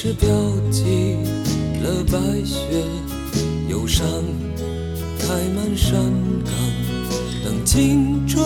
[0.00, 0.28] 是标
[0.70, 1.16] 记
[1.82, 2.56] 了白雪，
[3.68, 4.06] 忧伤
[5.18, 5.26] 开
[5.56, 6.00] 满山
[6.44, 6.54] 岗，
[7.44, 8.40] 等青春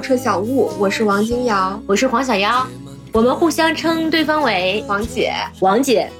[0.00, 2.66] 小车小物，我是王金瑶，我是黄小妖，
[3.12, 5.30] 我们互相称对方为王姐。
[5.60, 6.10] 王姐。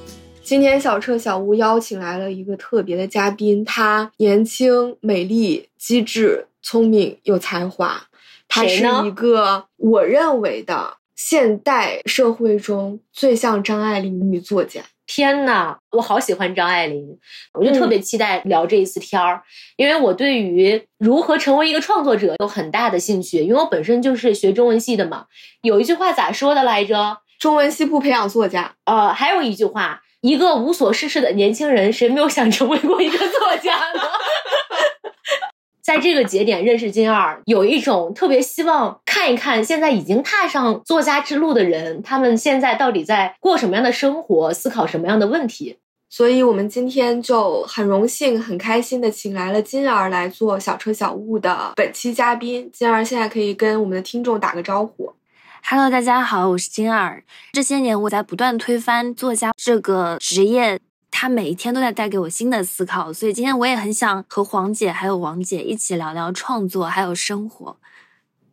[0.43, 8.03] 今天小彻小悟邀请来了一个特别的嘉宾，她年轻、美丽、机智、聪明、有才华。
[8.47, 14.81] 她是一个我认为的现代社会中最像张爱玲的女作家。
[15.13, 17.05] 天呐，我好喜欢张爱玲，
[17.53, 19.43] 我就特别期待聊这一次天儿，嗯、
[19.75, 25.25] 因为我对于如何成为一个创作者有很大的兴趣，因为我本身就是学中文系的嘛。
[25.63, 27.17] 有一句话咋说的来着？
[27.37, 28.75] 中文系不培养作家。
[28.85, 30.01] 呃，还有一句话。
[30.21, 34.01] 一个无所事事的年轻人，谁没有想成为过一个作家呢？
[35.93, 45.77] 在这个节点认识金二，有一种特别希望看一看现在已经踏上作家之路的人，他们现在到底在过什么样的生活，思考什么样的问题。
[46.09, 52.69] 所以，我们今天就很荣幸、很开心的请来了金儿来做小车小物的本期嘉宾。
[52.71, 55.11] 金儿现在可以跟我们的听众打个招呼。
[55.65, 57.21] Hello，大家好，我是金儿。
[57.51, 60.79] 这些年我在不断推翻作家这个职业，
[61.11, 63.13] 它每一天都在带给我新的思考。
[63.13, 67.77] 所以今天我也很想和黄姐还有王姐一起聊聊创作还有生活。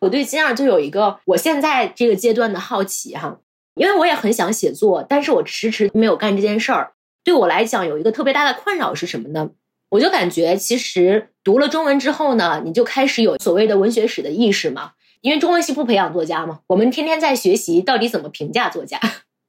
[0.00, 3.38] 我对金儿就有一个我现在这个阶段的好奇哈，
[3.74, 6.92] 因为我也很想写作，但是我迟迟没有干这件事儿。
[7.24, 9.50] 对我来讲，有一个特别大的困扰是什么呢？
[9.91, 14.92] 我就感觉其实读了中文之后呢，你就开始有所谓的文学史的意识嘛。
[15.20, 19.00] 因为中文系不培养作家嘛，我们天天在学习到底怎么评价作家。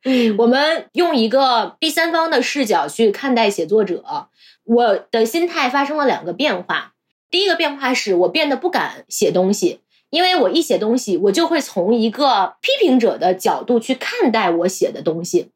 [0.04, 4.30] 嗯，我们用一个第三方的视角去看待写作者，
[4.64, 6.94] 我的心态发生了两个变化。
[7.30, 15.52] 第一个变化是我变得不敢写东西，因为我一写东西，我就会从一个批评者的角度去看待我写的东西，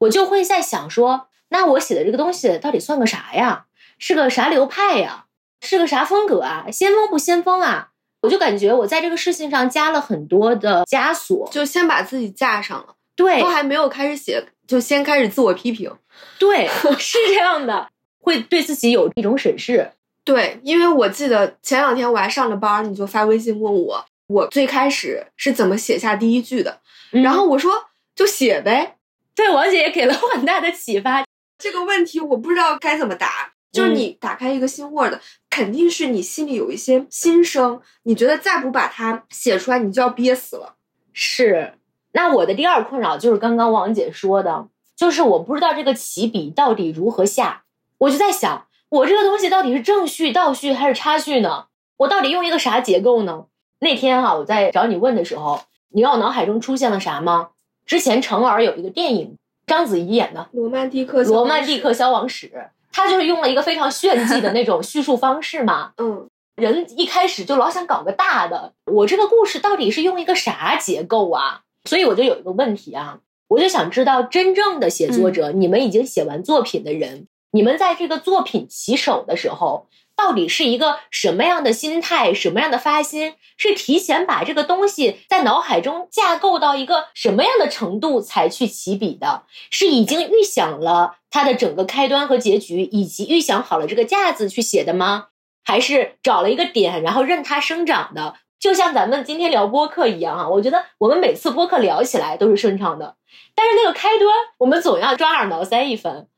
[0.00, 3.66] 我就会在想说，那我写的这个东西到底算个啥呀？
[3.98, 5.26] 是个啥流派呀？
[5.60, 6.66] 是个啥风格啊？
[6.72, 7.90] 先锋不先锋啊？
[8.22, 15.90] 我就感觉我在这个事情上加了很多的枷锁，就先把自己架上了，对，都还没有开始写，就先开始自我批评，
[16.38, 16.68] 对，
[16.98, 17.88] 是这样的，
[18.20, 19.92] 会对自己有一种审视。
[20.24, 26.80] 对，因为我记得前两天我还上着班，你就发微信问我，我最开始是怎么写下第一句的，
[27.12, 27.72] 嗯、然后我说
[28.14, 28.96] 就写呗。
[29.34, 31.24] 对，王姐也给了我很大的启发。
[31.58, 33.52] 这个问题我不知道该怎么答。
[33.72, 40.74] 就是你打开一个新 Word，、嗯、肯定是你心里有一些心声，你觉得再不把它写出来，你就要憋死了。
[41.14, 41.72] 是，
[42.12, 47.64] 那我的第二困扰就是刚刚王姐说的，就是我不知道这个起笔到底如何下，
[47.98, 51.66] 我就在想，我这个东西到底是正序、倒序还是插序呢？
[51.98, 53.46] 我到底用一个啥结构呢？
[53.80, 57.48] 那天哈、啊，我在找你问的时候，你知道我脑海中出现了啥吗？
[57.86, 59.36] 之前成儿有一个电影，
[59.66, 62.46] 章子怡演的《罗曼蒂克罗曼蒂克消亡史》。
[62.94, 71.62] 他就是用了一个非常炫技的那种叙述方式嘛， 嗯，人一开始就老想搞个大的，我这个故事到底是用一个啥结构啊？
[71.84, 83.34] 所以我就有一个问题啊，我就想知道真正的写作者，嗯、你们已经写完作品的人，你们在这个作品起手的时候，到底是一个什么样的心态，什么样的发心？
[83.56, 89.44] 是提前把这个东西在脑海中架构到一个什么样的程度才去起笔的？
[89.70, 95.26] 是已经预想了它的整个开端和结局，以及预想好了这个架子去写的吗？
[95.64, 98.34] 还是找了一个点，然后任它生长的？
[98.62, 103.16] 就像咱们今天聊播客一样啊，我觉得我们每次播客聊起来都是顺畅的，
[103.56, 106.28] 但是那个开端，我们总要抓耳挠腮一番。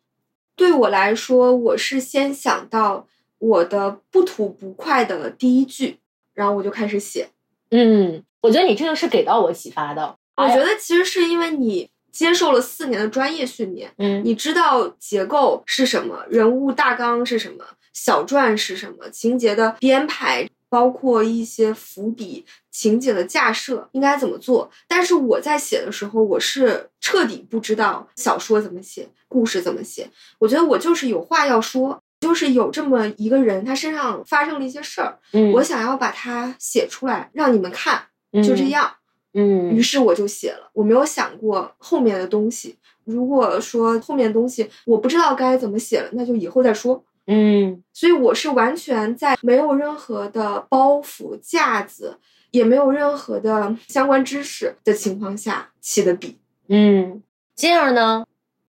[0.56, 3.06] 对我来说，我是先想到
[3.36, 6.00] 我的不吐不快的第一句。
[6.32, 7.28] 然后我就开始写，
[7.70, 10.16] 嗯，我觉得你这个是给到我启发的。
[10.36, 24.68] 我觉得其实是因为你接受了四年的专业训练，嗯，你知道结构是什么，人物大纲是什么，小传是什么，情节的编排，包括一些伏笔、情节的架设应该怎么做。
[24.88, 30.10] 但是我在写的时候，我是彻底不知道小说怎么写，故事怎么写。
[30.40, 32.00] 我觉得我就是有话要说。
[32.20, 38.90] 就是有这么一个人，他身上发生了一些事儿，嗯，我想要把它写出来，让你们看，嗯就这样。
[39.34, 42.78] 嗯于是我就写了，我没有想过后面的东西。
[43.04, 47.04] 如果说后面的东西我不知道该怎么写了，那就以后再说。
[47.26, 52.18] 嗯所以我是完全在没有任何的包袱架子，
[52.50, 56.38] 也没有任何的相关知识的情况下起的笔。
[56.68, 57.22] 嗯，
[57.54, 58.26] 进而呢？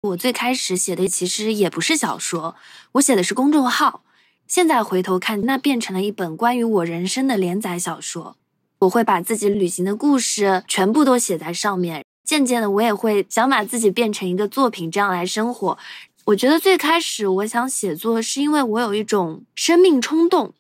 [0.03, 2.55] 我最开始写的其实也不是小说，
[2.93, 4.05] 我写的是公众号。
[4.47, 8.37] 现在回头看，那变成了一本关于我人生的连载小说。
[8.81, 12.05] 我会把自己旅行的故事全部都写在上面。
[12.25, 15.79] 渐渐的，我也会想把自己变成一个作品，这样来生活。
[16.27, 20.53] 我觉得最开始我想写作，是因为我有一种生命冲动。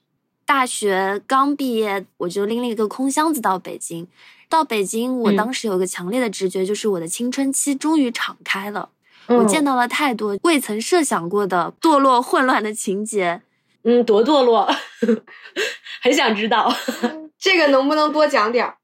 [0.45, 4.07] 大学刚毕业，我就拎了一个空箱子到北京。
[4.49, 8.91] 到北京，我嗯当时有个强烈的直觉，就是我的青春期终于敞开了。
[9.27, 13.43] 我见到到了太多未曾设想过的堕落混乱的情节。
[13.83, 14.71] 嗯多堕落，
[16.01, 16.73] 很想知道。
[17.37, 18.77] 这个能不能多讲点儿？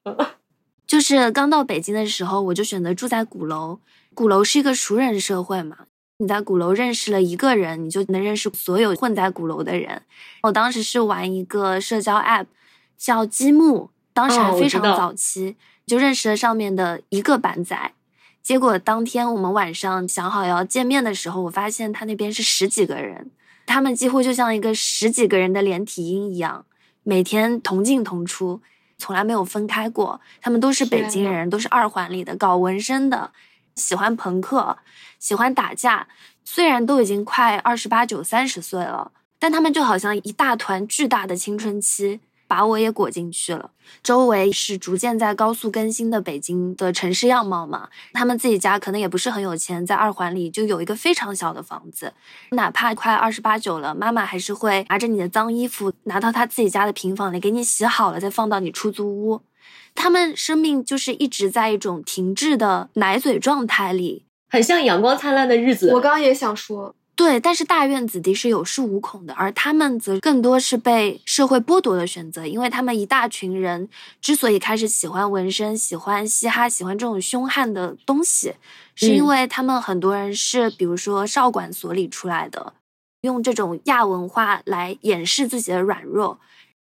[0.85, 3.79] 就是刚到北京的时候，我就选择住在鼓楼。
[4.15, 5.77] 鼓楼是一个熟人社会嘛，
[6.23, 10.03] 你在鼓楼认识了一个人，你就能认识所有混在鼓楼的人。
[10.43, 12.47] 我当时是玩一个社交 app，
[12.97, 17.93] 叫积木，当时还非常早期，就认识了上面的一个板仔。
[18.41, 23.33] 结果当天我们晚上想好要见面的时候，我发现他那边是十几个人，
[23.67, 26.65] 他们几乎就像一个十几个人的连体婴一样，
[27.03, 28.61] 每天同进同出，
[28.97, 30.21] 从来没有分开过。
[30.41, 33.33] 他们都是北京人，都是二环里的，搞纹身的，
[33.75, 34.79] 喜欢朋克，
[35.19, 36.09] 喜欢打架。
[36.45, 43.71] 虽然都已经快二十八九、三十岁了，但他们就好像一大团巨大的青春期，把我也裹进去了。
[44.03, 52.13] 周围是逐渐在高速更新的北京的城市样貌嘛，他们自己家可能也不是很有钱，在二环里就有一个非常小的房子，
[52.51, 59.41] 哪怕快二十八九了，妈妈还是会拿着你的脏衣服拿到她自己家的平房里给你洗好了，再放到你出租屋。
[59.95, 65.93] 他们生命就是一直在一种停滞的奶嘴状态里，很像阳光灿烂的日子。
[65.93, 73.89] 我刚刚也想说，对，但是大院子弟是有恃无恐的，而他们则更多是被社会剥夺的选择，因为他们一大群人
[74.21, 78.55] 之所以开始喜欢纹身、喜欢嘻哈、喜欢这种凶悍的东西，
[78.95, 82.73] 是因嗯为他们很多人是比如说少管所里出来的，
[83.21, 86.41] 用这种亚文化来掩饰自己的软弱。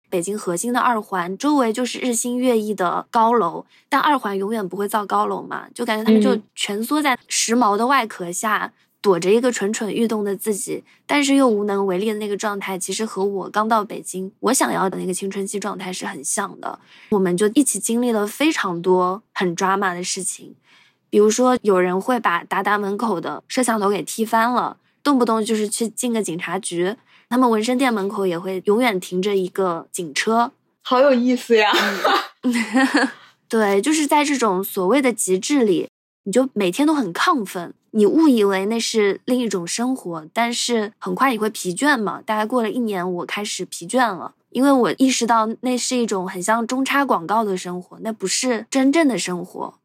[0.10, 16.80] 北京核心的二环周围就是日新月异的高楼，但二环永远不会造高楼嘛，就感觉他们就嗯蜷缩在时髦的外壳下，躲着一个蠢蠢欲动的自己，但是又无能为力的那个状态，其实和我刚到北京我想要的那个青春期状态是很像的。
[17.12, 20.56] 我们就一起经历了非常多很抓马的事情，
[21.10, 26.96] 比如说有人会把达达门口的摄像头给踢翻了，动不动就是去进个警察局。
[27.30, 31.72] 他们纹身店门口也会永远停着一个警车，好有意思呀！
[33.48, 35.88] 对，就是在这种所谓的极致里，
[36.24, 42.20] 你就每天都很亢奋，你误以为那是另一种生活，但是很快你会疲倦嘛。
[42.26, 49.76] 大概过了一年，我开始疲倦了，因为我意识到那是一种很像中插广告的生活，那不是真正的生活。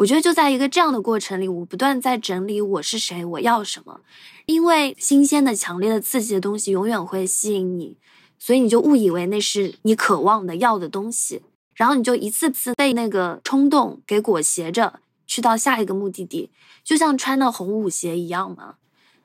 [0.00, 4.00] 我觉得就在一个这样的过程里，我不断在整理我是谁，我要什么。
[4.46, 7.98] 因为新鲜的、强烈的、刺激的东西永远会吸引你，
[8.38, 11.42] 所以你就误以为那是你渴望的、要的东西。
[11.74, 16.50] 然后你就一次次被那个冲动给裹挟着，去到下一个目的地，
[16.82, 18.76] 就像穿了红舞鞋一样嘛。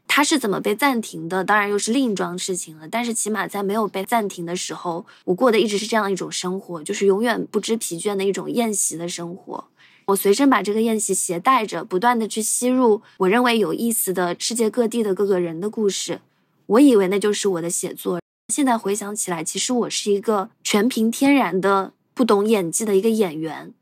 [0.07, 1.45] 它是怎么被暂停的？
[1.45, 2.87] 当然又是另一桩事情了。
[2.89, 9.69] 但是起码在没有被暂停的时候，我过的一直是这样一种生活，就是永远不知疲倦的一种宴席的生活。
[10.05, 16.21] 我随身把这个宴席携带着，不断的去吸入我认为有意思的世界各地的各个人的故事。
[16.67, 18.19] 我以为那就是我的写作。
[18.53, 21.93] 现在回想起来，其实我是一个全凭天然的。
[22.13, 23.73] 不懂演技的一个演员，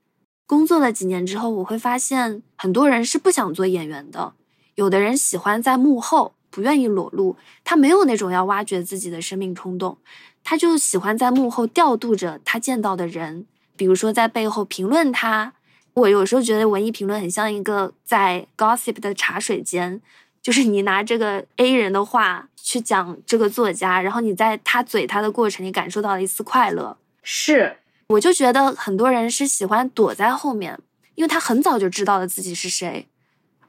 [0.48, 4.34] 工作了几年之后，我会发现很多人是不想做演员的。
[4.74, 10.00] 有的人喜欢在幕后，不愿意裸露，他没有那种要挖掘自己的生命冲动，
[10.44, 15.54] 他就喜欢在幕后调度着他见到的人，比如说在背后评论他。
[15.94, 20.02] 我有时候觉得文艺评论很像一个在 gossip 的茶水间，
[20.42, 26.98] 就是你拿这个 A 人的话去讲这个作家，然后你在他嘴他的过程里感受到了一丝快乐。
[27.22, 27.78] 是。
[28.08, 30.78] 我就觉得很多人是喜欢躲在后面，
[31.16, 33.08] 因为他很早就知道了自己是谁，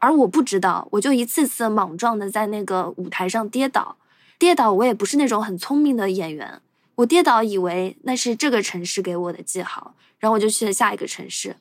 [0.01, 3.97] 而我不知道，我就一次次莽撞的在那个舞台上跌倒，
[4.39, 6.61] 跌倒我也不是那种很聪明的演员，
[6.97, 11.57] 我跌倒以为那是这个城市给我的记号，然后我就去了下一个城市，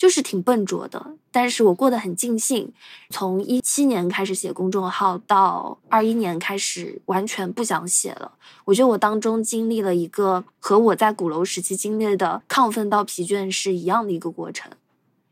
[0.00, 2.72] 就是挺笨拙的，但是我过得很尽兴。
[3.10, 8.32] 从一七年开始写公众号，到二一年开始完全不想写了。
[8.64, 14.72] 我觉得我当中经历了一个和我在鼓楼时期经历的亢奋到疲倦是一样的一个过程。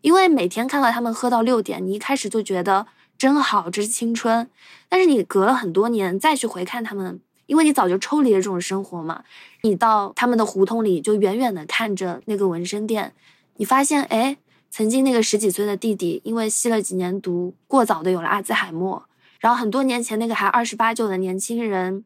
[0.02, 4.50] 因为每天看到他们喝到六点，你一开始就觉得真好，这是青春。
[4.90, 9.24] 但是你隔了很多年再去回看他们，因为你早就抽离了这种生活嘛，
[9.62, 13.14] 你到他们的胡同里就远远的看着那个纹身店，
[13.56, 14.36] 你发现，哎，
[14.70, 19.04] 曾经那个十几岁的弟弟，因为吸了几年毒，过早的有了阿兹海默。
[19.40, 22.04] 然后很多年前那个还二十八九的年轻人。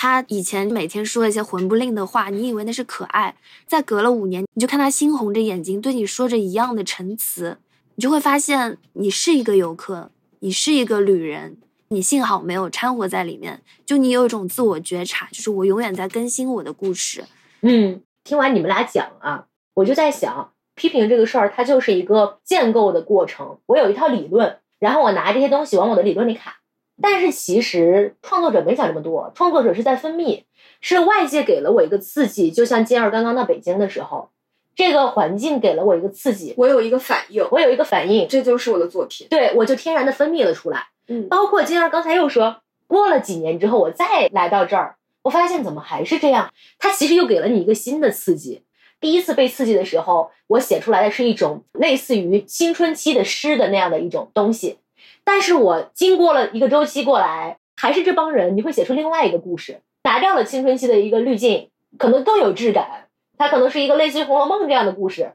[0.00, 3.34] 他以前每天说一些混不吝的话，你以为那是可爱。
[3.66, 7.58] 再隔了五年，你就看他猩红着眼睛对你说着一样的陈词，
[7.96, 11.56] 你就会发现你是一个游客，你是一个旅人。
[11.88, 17.24] 你幸好没有掺和在里面，就你有一种自我觉察，就是我永远在更新我的故事。
[17.62, 23.58] 嗯，听完你们俩讲啊，我就在想，批评这个事儿，它就是一个建构的过程。
[23.66, 26.60] 我有一套理论，然后我拿这些东西往我的理论里卡。
[27.02, 30.44] 但是其实创作者没想这么多，创作者是在分泌，
[30.80, 34.30] 是外界给了我一个刺激，就像金儿刚刚到北京的时候，
[34.74, 40.86] 这个环境给了我一个刺激，我有一个反应，我有一个反应，这就是我的作品，对我就天然的分泌了出来。
[41.06, 48.62] 嗯，包括金儿刚才又说，过了几年之后我再来到这儿，我发现怎么还是这样，它其实又给了你一个新的刺激。
[49.00, 54.78] 第一次被刺激的时候，我写出来的是一种类似于青春期的诗的那样的一种东西。
[55.24, 63.06] 但是我经过了一个周期过来，还是这帮人，你会写出另外一个故事，拿掉了青春期的一个滤镜，可能更有质感。
[63.36, 65.32] 它可能是一个类似于《红楼梦》这样的故事。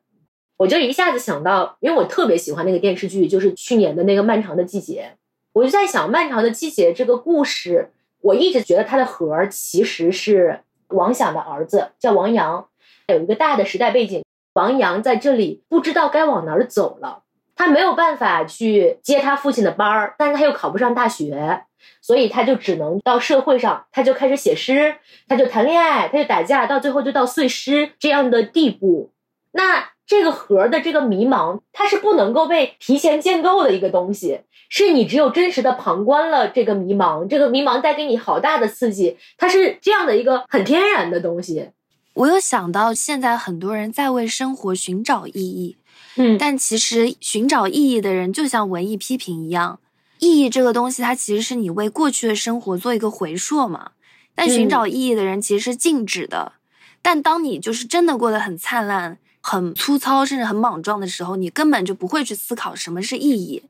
[0.57, 5.11] 我就一下子想到，因为我特别喜欢那个电视剧，就是去年的那个《漫长的季节》，
[5.53, 7.91] 我就在想，《漫长的季节》这个故事，
[8.21, 12.67] 我一直觉得它的核其实是王想的儿子，叫王阳，
[13.07, 17.23] 有一个大的时代背景，王阳在这里不知道该往哪儿走了。
[17.55, 21.63] 他没有办法去接他父亲的班儿，但是他又考不上大学，
[22.01, 24.95] 所以他就只能到社会上，他就开始写诗，
[25.27, 29.11] 他就谈恋爱，他就打架，到最后就到碎尸这样的地步。
[29.51, 41.69] 那这个核的这个迷茫，它是不能够被提前建构的一个东西，是你只有真实的旁观了这个迷茫，这个迷茫带给你好大的刺激，它是这样的一个很天然的东西。
[42.13, 45.77] 我有想到，现在很多人在为生活寻找意义。
[46.15, 49.79] 嗯，但其实寻找意义的人就像文艺批评一样，
[50.19, 53.91] 意义这个东西，它其实是你为过去的生活做一个回溯嘛。
[54.35, 56.53] 但寻找意义的人其实是静止的。
[57.01, 63.63] 但当你就是真的过得很灿烂、很粗糙，甚至很莽撞的时候，你根本就不会去思考什么是意义。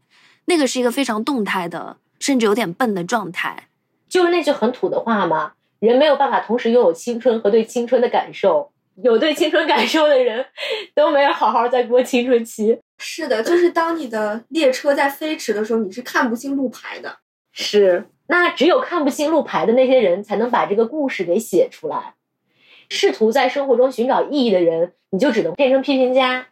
[0.45, 3.69] 那个是一个非常动态的，甚至有点笨的状态。
[4.09, 5.53] 就是那句很土的话嘛，
[5.87, 8.71] 人没有办法同时拥有青春和对青春的感受。
[9.01, 10.45] 有对青春感受的人，
[10.95, 12.79] 都没有好好在过青春期。
[12.99, 17.17] 是的，就是当你的列车在飞驰的时候，你是看不清路牌的。
[17.51, 22.13] 是，那只有看不清路牌的那些人，才能把这个故事给写出来。
[22.87, 26.47] 试图在生活中寻找意义的人，你就只能变成批评家。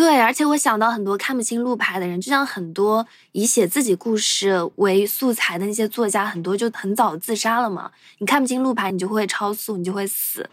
[0.00, 7.90] 对，而且我想到很多看不清路牌的人，就像很多以写自己故事为素材的那些作家，很多就很早自杀了嘛。
[8.16, 10.48] 你看不清路牌，你就会超速，你就会死。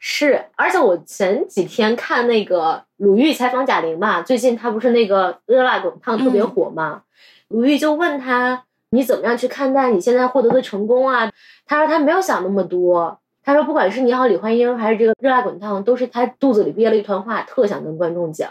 [0.00, 7.02] 是，而且我前几天看那个鲁豫采访贾玲嘛，最近她不是那个热辣滚烫特别火嘛，
[7.46, 11.30] 鲁豫就问她你怎么样去看待你现在获得的成功啊？
[11.66, 18.50] 她说她没有想那么多，他说不管是你好李焕英还是这个热辣滚烫，都是他肚子里憋了一团话，特想跟观众讲。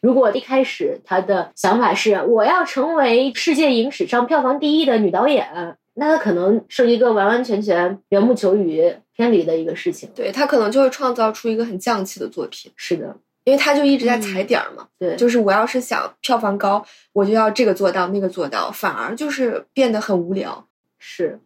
[0.00, 5.76] 如果一开始他的想法是我要成为世界影史上票房第一的女导演。
[6.00, 10.08] 那他可能是一个完完全全缘木求鱼、偏离的一个事情。
[10.14, 12.70] 对他可能就会创造出一个很匠气的作品。
[12.76, 14.86] 是的，因为他就一直在踩点儿嘛。
[14.96, 20.64] 对，就是我要是想票房高，我就要这个做到那个做到，反而就是变得很无聊。
[21.00, 21.40] 是，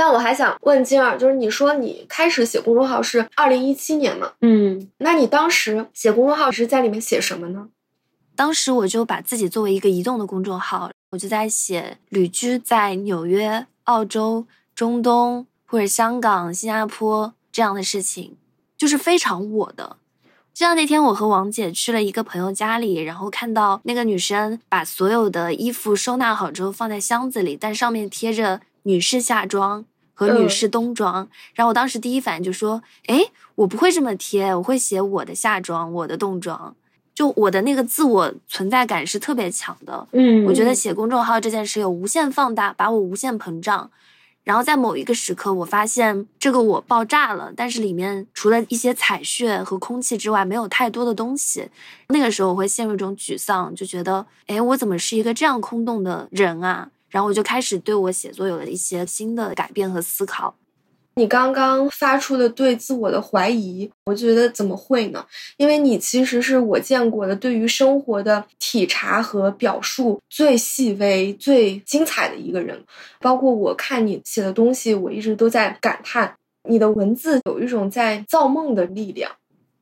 [0.00, 4.32] 但我还想问金儿，就是你说你开始写公众号是二零一七年嘛？
[4.40, 7.68] 嗯，那你当时写公众号是在里面写什么呢？
[8.34, 13.66] 当时我就把自己作为一个移动的公众号，我就在写旅居在纽约。
[13.84, 18.36] 澳洲、中东或者香港、新加坡这样的事情，
[18.78, 19.98] 就是非常我的。
[20.54, 29.84] 就像那天我和王姐去了一个朋友家里，然后看到那个女生把所有的衣服收纳好之后放在箱子里，但上面贴着女士夏装
[30.20, 31.26] 和女士冬装。
[31.54, 36.76] 然后我当时第一反应就说：“哎，我不会这么贴，我会写我的夏装、我的冬装。”
[37.14, 43.90] 就我的那个自我存在感是特别强的，嗯，我觉得写公众号这件事有无限放大，把我无限膨胀，
[44.44, 51.68] 然后在某一个时刻，我发现这个我爆炸了，但是里面除了一些彩血和空气之外，没有太多的东西。
[52.08, 56.88] 那个时候我会陷入一种沮丧，就觉得，哎，我怎么是一个这样空洞的人啊？
[57.10, 60.54] 然后我就开始对我写作有了一些新的改变和思考。
[61.16, 65.26] 你刚刚发出的对自我的怀疑，我觉得怎么会呢？
[65.58, 72.82] 因为你其实是我见过的对于生活的体察和表述最细微、最精彩的一个人。
[73.18, 76.34] 包括我看你写的东西，我一直都在感叹，
[76.68, 79.30] 你的文字有一种在造梦的力量。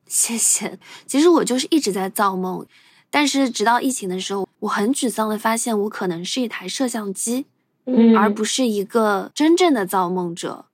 [0.07, 0.77] 谢谢。
[1.05, 2.65] 其实我就是一直在造梦，
[3.11, 7.45] 但是直到疫情的时候，我很沮丧的发现，我可能是一台摄像机，
[7.85, 10.65] 嗯而不是一个真正的造梦者。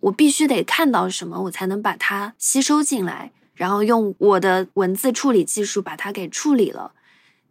[0.00, 6.92] 我必须得看到什么，我才能把它吸收进来，然后用我的文字处理技术把它给处理了。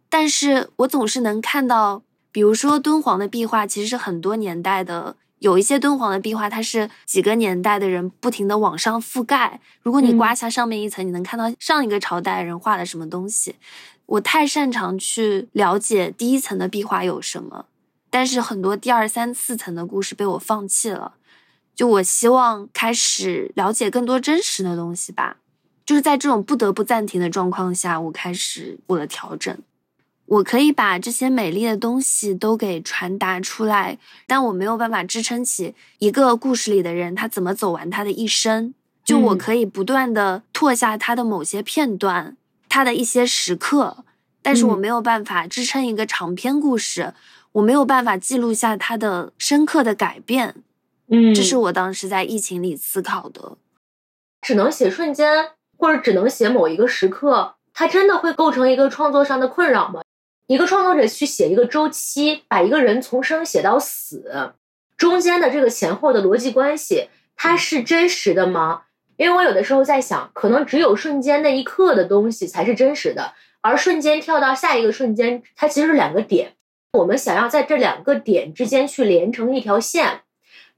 [0.08, 5.16] 但是我总是能看到，比如说敦煌的壁画，其实是很多年代的。
[5.40, 9.60] 有一些敦煌的壁画，它是几个年代的人不停的往上覆盖。
[9.82, 13.56] 如果你嗯刮下上面一层，你能看到上一个朝代人画的什么东西。
[14.06, 17.66] 我太擅长去了解第一层的壁画有什么，
[18.10, 21.14] 但是很多第二三四层的故事被我放弃了。
[21.74, 25.38] 就我希望开始了解更多真实的东西吧。
[25.84, 29.56] 就是在这种不得不暂停的状况下，我开始我的调整。
[30.26, 38.72] 我可以把这些美丽的东西都给传达出来，但我没有办法支撑起一个故事里的人他怎么走完他的一生。
[39.04, 42.38] 就我嗯可以不断的拓下他的某些片段，
[42.74, 43.98] 他的一些时刻，
[44.42, 47.14] 但是我嗯没有办法支撑一个长篇故事，
[47.52, 50.56] 我没有办法记录下他的深刻的改变。
[51.06, 53.56] 嗯这是我当时在疫情里思考的。
[54.42, 60.02] 只能写瞬间，或者只能写某一个时刻，它真的会构成一个创作上的困扰吗？
[60.48, 64.52] 一个创作者去写一个周期，把一个人从生写到死，
[64.96, 68.82] 中间的这个前后的逻辑关系，它是真实的吗？
[69.16, 76.52] 因为我有的时候在想，可能只有瞬间那一刻的东西才是真实的，而瞬间跳到下一个瞬间，它其实是两个点。
[76.92, 80.20] 我们想要在这两个点之间去连成一条线，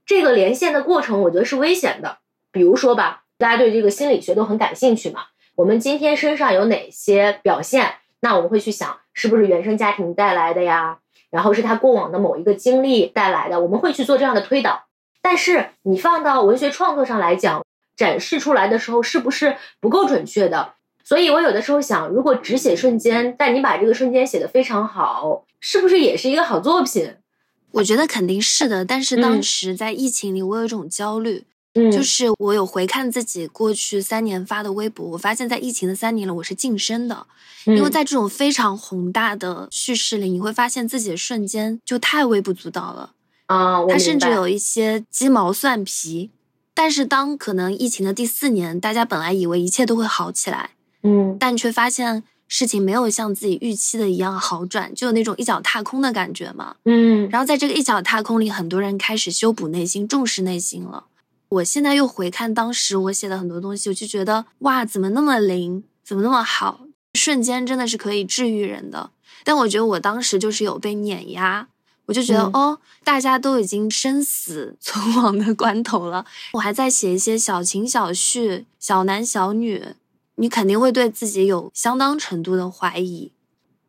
[0.05, 2.17] 这个连线的过程，我觉得是危险的。
[2.51, 5.25] 比如说吧，大家对这个心理学都很感兴趣嘛。
[5.55, 7.95] 我们今天身上有哪些表现？
[8.19, 10.99] 那我们会去想，是不是原生家庭带来的呀？
[11.29, 14.85] 然后是他过往的某一个经历带来的，我们会去做这样的推导。
[15.21, 17.63] 但是你放到文学创作上来讲，
[17.97, 20.75] 展示出来的时候是不是不够准确的？
[21.03, 27.15] 所以我有的时候想，如果只写瞬间，但你把这个瞬间写得非常好，是不是也是一个好作品？
[27.71, 37.25] 我觉得肯定是的，但是当嗯时在疫情里，我有一种焦虑，嗯就是我有回看自己过去三年发的微博，我发现在疫情的三年里，我是晋升的，
[37.65, 43.11] 因为嗯在这种非常宏大的叙事里，你会发现自己的瞬间就太微不足道了，
[43.45, 46.31] 啊，我它甚至有一些鸡毛蒜皮。
[46.77, 50.69] 但是当可能疫情的第四年，大家本来以为一切都会好起来，
[51.01, 56.75] 嗯但却发现事情没有像自己预期的一样好转，就有那种一脚踏空的感觉嘛。
[56.85, 61.05] 嗯然后在这个一脚踏空里，很多人开始修补内心，重视内心了。
[61.49, 66.81] 我现在又回看当时我写的很多东西，我就觉得哇，怎么那么灵，怎么那么好，
[67.15, 69.09] 瞬间真的是可以治愈人的。
[69.43, 71.69] 但我觉得我当时就是有被碾压，
[72.07, 79.85] 我就觉得、嗯哦，大家都已经生死存亡的关头了，我还在写一些小情小绪、小男小女，
[80.35, 83.31] 你肯定会对自己有相当程度的怀疑。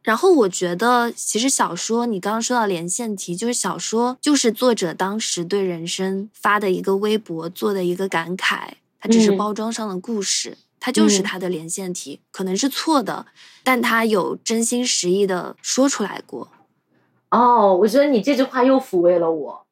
[0.03, 13.27] 然后我觉得，其实小说你刚刚说到连线题，就是小说就是作者当时对人生发的一个微博做的一个感慨，它只是嗯包装上的故事，它就是嗯它的连线题，可能是错的，
[13.63, 16.49] 但他有真心实意的说出来过。
[17.31, 19.67] 哦，我觉得你这句话又抚慰了我。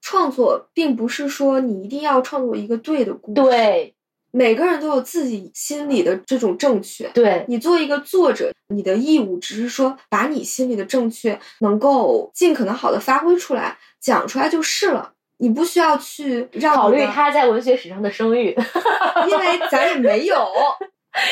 [0.00, 3.94] 创作并不是说你一定要创作一个对的故事，，对
[4.30, 7.08] 每个人都有自己心里的这种正确。
[7.08, 15.12] 对，你作为一个作者，你的义务只是说把你心里的正确能够尽可能好的发挥出来，讲出来就是了。
[15.40, 18.56] 你不需要去让考虑，他在文学史上的声誉，
[19.28, 20.36] 因为咱也没有。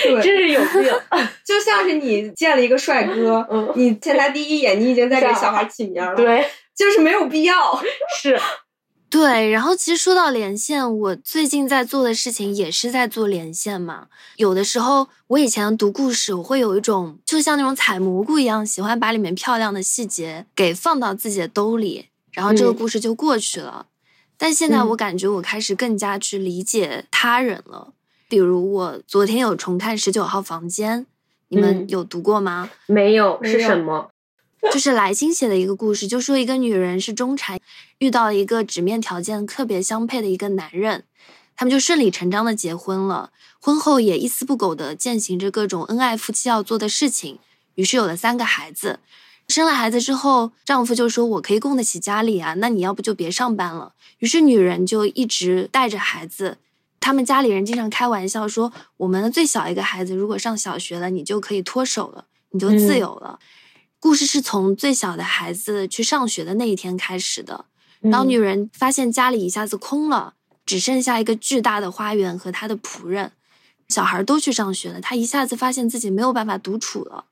[0.03, 0.83] 对，真是有病。
[1.45, 6.45] 就像是你见了一个帅哥，嗯，你见他第一眼，你已经在给小孩起名了，，对，
[6.77, 7.81] 就是没有必要。
[8.21, 8.39] 是，
[9.09, 14.09] 对，然后其实说到连线，我最近在做的事情也是在做连线嘛。
[14.37, 23.87] 有的时候，我以前读故事，我会有一种就像那种采蘑菇一样，喜欢把里面漂亮的细节给放到自己的兜里，然后这个嗯故事就过去了。
[24.37, 27.95] 但现在嗯我感觉我开始更加去理解他人了。
[28.29, 31.03] 比如我昨天有重看《十九号房间》，
[31.49, 32.71] 你们嗯有读过吗？
[32.87, 34.11] 没有没有是什么？
[34.73, 37.61] 就是来信写的一个故事，就说一个女人是中产，
[37.99, 41.05] 遇到了一个纸面条件特别相配的一个男人，
[41.55, 43.31] 他们就顺理成章的结婚了。
[43.61, 47.39] 婚后也一丝不苟的践行着各种恩爱夫妻要做的事情，
[47.77, 48.99] 于是有了三个孩子。
[49.47, 56.59] 生了孩子之后，丈夫就说：“我可以供得起家里啊，那你要不就别上班了。”于是女人就一直带着孩子。
[57.01, 63.39] 他们家里人经常开玩笑说：“我们的最小一个孩子如果上小学了，你就可以脱手了，你就自由了。
[64.01, 67.67] 故事是从最小的孩子去上学的那一天开始的。
[68.01, 73.33] 然后女人发现家里一下子空了，只剩下一个巨大的花园和她的仆人，
[73.89, 77.27] 小孩都去上学了，她一下子发现自己没有办法独处了。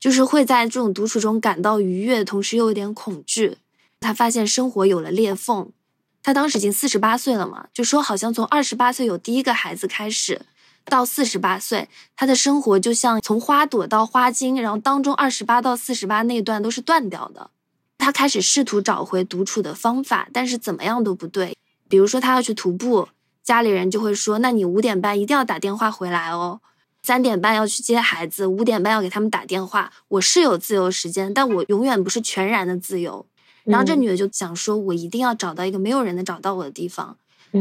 [0.00, 3.58] 就是会在这种独处中感到愉悦，同时又有点恐惧。
[3.98, 5.72] 他发现生活有了裂缝。
[6.22, 10.42] 他当时已经四十八岁了嘛，就说好像从二十八岁有第一个孩子开始，
[10.84, 17.50] 到四十八岁，他的生活就像从花朵到花茎，然后当中二十八到四十八那段都是断掉的。
[17.96, 21.56] 他开始试图找回独处的方法，但是怎么样都不对。
[21.88, 23.08] 比如说他要去徒步，
[23.42, 26.60] 家里人就会说：“那你五点半一定要打电话回来哦。”
[27.02, 29.92] 三点半要去接孩子，五点半要给他们打电话。
[30.08, 33.24] 我是有自由时间，但我永远不是全然的自由。
[33.68, 37.16] 然后这女的就想说，我一定要找到一个没有人能找到我的地方。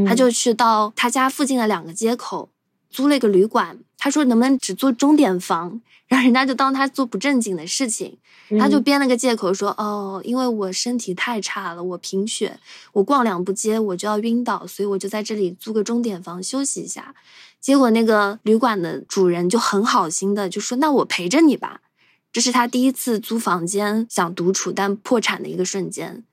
[0.06, 2.50] 她就去到她家附近的两个街口，
[2.89, 3.80] 租了一个旅馆。
[3.98, 5.82] 她说能不能只做钟点房？
[6.08, 8.17] 然后人家就当她做不正经的事情。
[8.58, 12.60] 她就编了个借口说，哦，因为我身体太差了，我贫血，
[12.93, 17.13] 我逛两步街我就要晕倒，所以我就在这里租个钟点房休息一下。
[17.60, 21.82] 结果那个旅馆的主人就很好心的就说：“那我陪着你吧。”
[22.32, 26.24] 这是他第一次租房间想独处但破产的一个瞬间。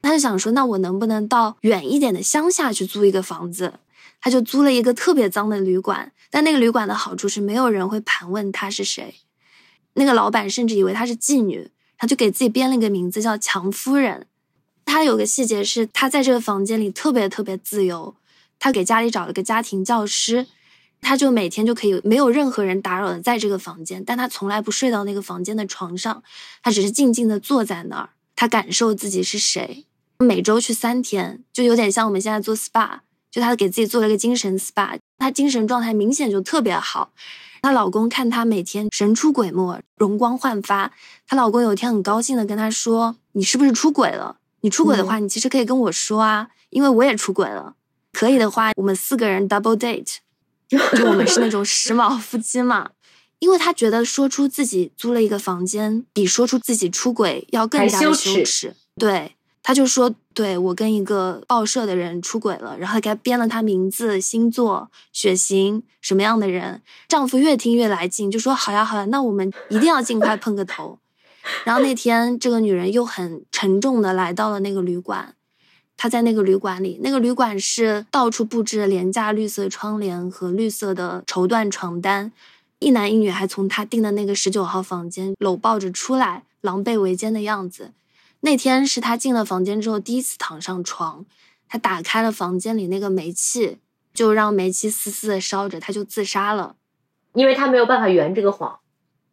[0.00, 3.74] 他就想说：“那我能不能到远一点的乡下去租一个房子？”
[4.20, 6.12] 他就租了一个特别脏的旅馆。
[6.30, 9.16] 但那个旅馆的好处是没有人会盘问他是谁。
[9.94, 14.26] 那个老板甚至以为他是妓女，他就给自己编了一个名字叫强夫人。
[14.84, 18.16] 他有个细节是他在这个房间里特别特别自由。
[18.58, 20.46] 他给家里找了个家庭教师。
[21.02, 26.22] 他就每天就可以没有任何人打扰的在这个房间，但他从来不睡到那个房间的床上，
[26.62, 29.84] 他只是静静的坐在那儿，他感受自己是谁。
[30.18, 37.12] 每周去三天，就有点像我们现在做 SPA，就他给自己做了一个精神 SPA，他精神状态明显就特别好。
[37.60, 40.92] 她老公看她每天神出鬼没，容光焕发。
[41.28, 44.38] 她老公有一天很高兴的跟她说：“你是不是出轨了？
[44.62, 47.76] 你出轨的话，你其实可以跟我说啊，因为我也出轨了。
[48.12, 50.16] 可以的话，我们四个人 double date。”
[50.96, 52.90] 就我们是那 种时髦夫妻嘛，
[53.38, 58.74] 因为他觉得说出自己租了一个房间，比说出自己出轨要更加的羞耻。
[58.96, 66.82] 对，他就说，对我跟一个报社的人出轨了，然后给他编了他名字、星座、血型什么样的人。
[67.08, 70.98] 丈夫越听越来劲，就说好呀好呀，那我们一定要尽快碰个头。
[71.64, 75.34] 然后那天，这个女人又很沉重的来到了那个旅馆。
[76.02, 82.32] 他在那个旅馆里，那个旅馆是到处布置廉价绿色窗帘和绿色的绸缎床单，
[82.80, 87.92] 一男一女还从他订的那个十九号房间搂抱着出来，狼狈为奸的样子。
[88.40, 91.24] 那天是他进了房间之后第一次躺上床，
[91.68, 93.78] 他打开了房间里那个煤气，
[94.12, 96.74] 就让煤气丝丝的烧着，他就自杀了，
[97.34, 98.80] 因为他没有办法圆这个谎。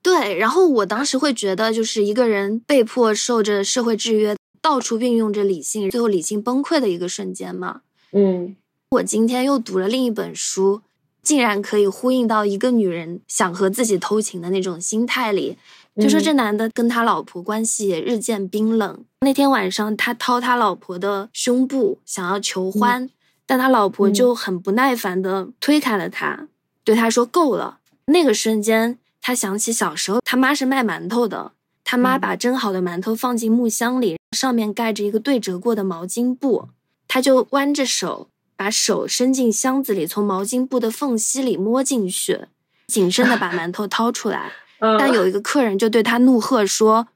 [0.04, 4.36] 对，然后我当时会觉得，就是一个人被迫受着社会制约。
[4.62, 7.82] 到处运用着理性，最后理性崩溃的一个瞬间嘛。
[8.12, 8.56] 嗯，
[8.92, 10.82] 我今天又读了另一本书，
[11.22, 15.58] 竟然可以呼应到一个女人想和自己偷情的那种心态里。
[16.00, 19.04] 就说这男的跟他老婆关系也日渐冰冷。
[19.22, 23.10] 那天晚上，他掏他老婆的胸部想要求欢，
[23.46, 26.48] 但他老婆就很不耐烦的推开了他，
[26.86, 31.52] 对他说：“够了。”那个瞬间，他想起小时候他妈是卖馒头的。
[31.92, 36.70] 他妈把蒸好的馒头放进木箱里，上面盖着一个对折过的毛巾布。
[37.08, 42.42] 他就弯着手，把手伸进箱子里，从毛巾布的缝隙里摸进去，
[42.86, 44.52] 谨慎的把 馒头掏出来。
[45.00, 47.08] 但有一个客人就对他怒喝说：“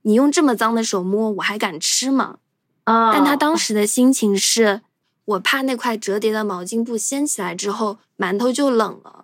[0.00, 2.38] 你用这么脏的手摸，我还敢吃吗？”
[2.86, 4.80] 但他当时的心情是：
[5.26, 9.21] 我怕那块折叠的毛巾布掀起来之后，馒头就冷了。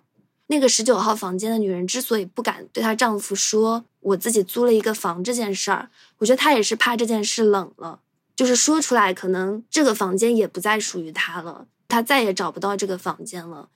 [0.51, 7.99] 那个十九号房间的女人之所以不敢对她丈夫说我自己租了一个房这件事儿，我觉得她也是怕这件事冷了，
[8.35, 13.69] 就是说出来可能这个房间也不再属于她了，她再也找不到这个房间了。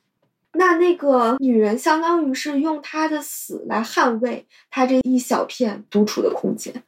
[0.54, 6.84] 那那个女人相当于是用她的死来捍卫她这一小片独处的空间。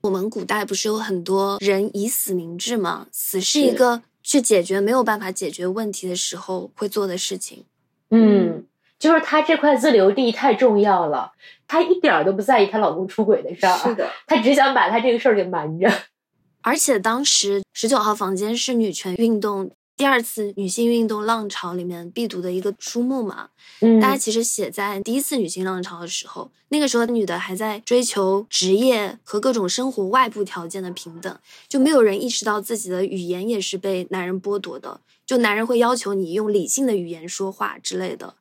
[0.00, 3.06] 我们古代不是有很多人以死明志吗？
[3.12, 7.64] 死是一个去解决没有办法解决问题的时候会做的事情。
[8.10, 8.66] 嗯。
[9.02, 11.32] 就是她这块自留地太重要了，
[11.66, 15.92] 她一点都不在意她老公出轨的事儿，是的，她只想把她这个事儿给瞒着。
[16.62, 23.48] 而且当时十九号房间是女权运动第二次女性运动浪潮里面必读的一个书目嘛。
[23.80, 31.36] 嗯大家其实写在第一次女性浪潮的时候，那个时候女的还在追求职业和各种生活外部条件的平等，
[31.66, 35.00] 就没有人意识到自己的语言也是被男人剥夺的。
[35.26, 38.34] 就男人会要求你用理性的语言说话之类的。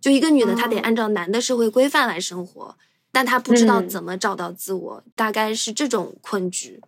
[0.00, 2.76] 就一个女的，她得哦按照男的社会规范来生活，
[3.10, 6.80] 但她不知道嗯怎么找到自我，大概是这种困局。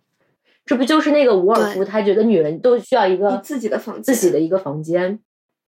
[0.65, 5.19] 这不就是那个伍尔夫，对他觉得女人都需要一个自己的房间，自己的一个房间。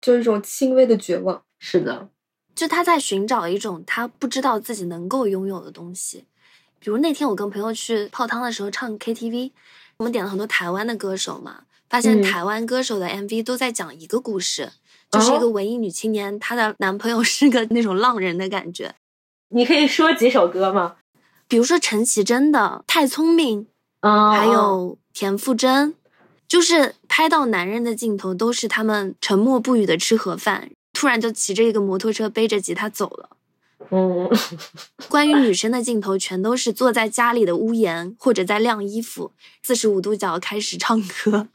[0.00, 1.42] 就一种轻微的绝望。
[1.58, 2.08] 是的，
[2.54, 6.24] 就她在寻找一种她不知道自己能够拥有的东西。
[6.78, 9.52] 比如那天我跟朋友去泡汤的时候唱 KTV，
[9.98, 14.72] 我们点了很多台湾的歌手嘛，发现嗯台湾歌手的 MV 都在讲一个故事，
[15.10, 18.94] 就是一个哦文艺女青年，她的男朋友是个那种浪人的感觉。
[19.48, 20.96] 你可以说几首歌吗？
[21.48, 23.64] 比如说陈绮贞的《太聪明》，
[24.08, 25.94] 啊、还有田馥甄，
[26.46, 33.30] 就是拍到男人的镜头都是他们沉默不语的吃盒饭，突然就骑着一个摩托车背着吉他走了。
[33.90, 34.30] 嗯，
[35.08, 39.32] 关于女生的镜头全都是坐在家里的屋檐或者在晾衣服，
[39.64, 41.48] 四十五度角开始唱歌，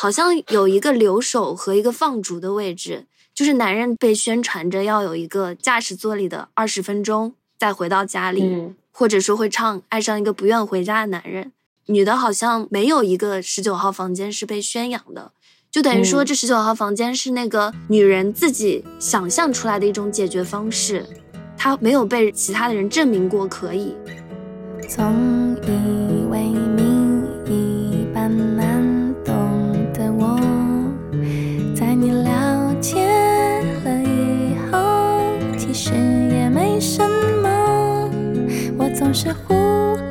[0.00, 11.52] 好像有一个留守和一个放逐的位置，就是男人被宣传着要有一个驾驶座里的二十分钟再回到家里，嗯或者说会唱爱上一个不愿回家的男人。
[11.86, 15.32] 女的好像没有一个十九号房间是被宣扬的，
[15.70, 21.06] 就等于说嗯这十九号房间是那个女人自己想象出来的一种解决方式，
[21.56, 23.94] 她没有被其他的人证明过可以。
[24.88, 26.40] 总以为
[39.18, 39.54] 是忽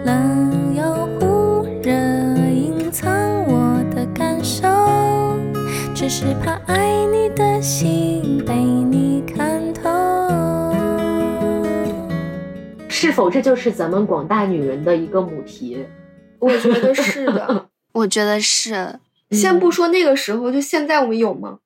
[0.03, 1.91] 冷又忽热，
[2.49, 4.67] 隐藏我的感受，
[5.93, 9.83] 只是怕爱你的心被你看透。
[12.89, 15.85] 是否这就是咱们广大女人的一个母题？
[16.39, 17.67] 我觉得是的。
[17.93, 21.59] 我觉得是，先不说那个时候，就现在我们有吗？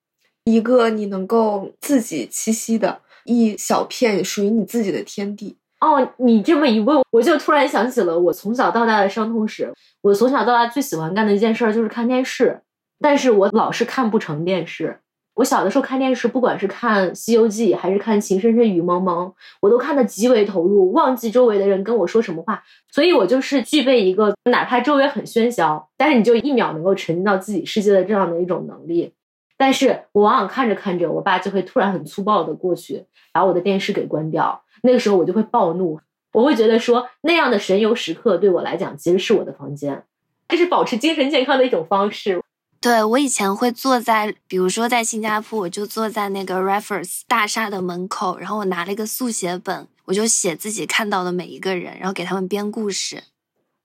[0.43, 5.55] 一个你能够自己栖息的一小片属于你自己的天地。
[5.79, 9.71] 哦，你这么一问，我就突然想起了我从小到大的伤痛史。
[10.01, 12.61] 我从小到大最喜欢干的一件事儿就是看电视，
[12.99, 14.99] 但是我老是看不成电视。
[15.35, 19.27] 我小的时候看电视，不管是看《西游记》还是看《情深深雨蒙蒙》，
[19.61, 22.61] 我都看得极为投入，忘记周围的人跟我说什么话。
[22.91, 29.13] 所以我就是具备一个，哪怕周围很喧嚣，但是你就一秒能够沉浸到自己世界的这样的一种能力。
[29.57, 34.61] 但是我往往看着看着，我爸就会突然很粗暴的过去，把我的电视给关掉。
[34.83, 35.99] 那个时候我就会暴怒，
[36.33, 40.03] 我会觉得说那样的神游时刻对我来讲其实是我的房间，
[40.47, 42.41] 这是保持精神健康的一种方式。
[42.81, 53.23] 对我以前会坐在，比如说在新加坡，我就坐在那个 Raffles 大厦的门口，然后我拿了一个速写本，我就写自己看到的每一个人，然后给他们编故事。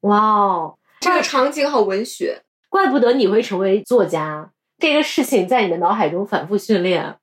[0.03, 2.43] 哇哦，这个场景好文学。
[2.69, 7.17] 怪不得你会成为作家，这个事情在你的脑海中反复训练。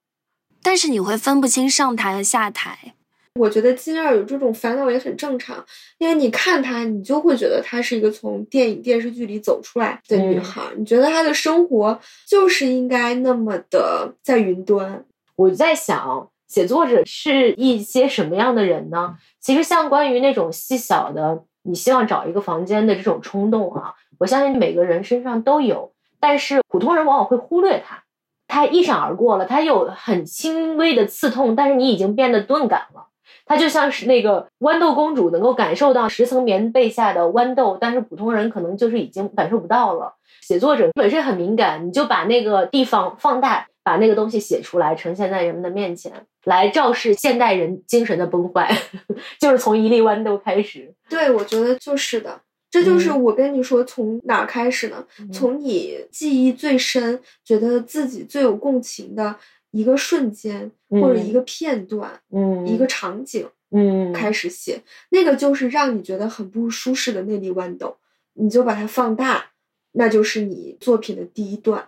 [0.63, 2.95] 但是你会分不清上台和下台。
[3.39, 5.63] 我觉得金二有这种烦恼也很正常，
[5.97, 15.05] 因为你看她，你就会觉得她是一个从电影电视剧里走出来的女孩，你觉得她的生活就是应该那么的在云端。
[15.37, 19.15] 我在想，写作者是一些什么样的人呢？
[19.39, 28.03] 其实像关于那种细小的，你希望找一个房间的这种冲动啊，我相信每个人身上都有，但是普通人往往会忽略它，
[28.47, 33.07] 它一闪而过了，它有很轻微的刺痛，但是你已经变得钝感了。
[33.51, 40.15] 它就像是那个豌豆公主能够感受到十层棉被下的豌豆，但是普通人可能就是已经感受不到了。
[40.39, 46.13] 写作者本身很敏感，你就把那个地方放大，把那个东西写出来，呈现在人们的面前，
[46.45, 48.73] 来昭示现代人精神的崩坏，
[49.37, 50.93] 就是从一粒豌豆开始。
[51.09, 52.39] 对，我觉得就是的。
[52.69, 55.05] 这就是我跟你说，从哪儿开始呢？
[55.19, 59.35] 嗯从你记忆最深、觉得自己最有共情的
[59.71, 67.97] 一个瞬间，或者一个片段、嗯，一个场景嗯开始写，那个就是让你觉得很不舒适的内力豌豆，
[68.33, 69.51] 你就把它放大，
[69.93, 71.87] 那就是你作品的第一段。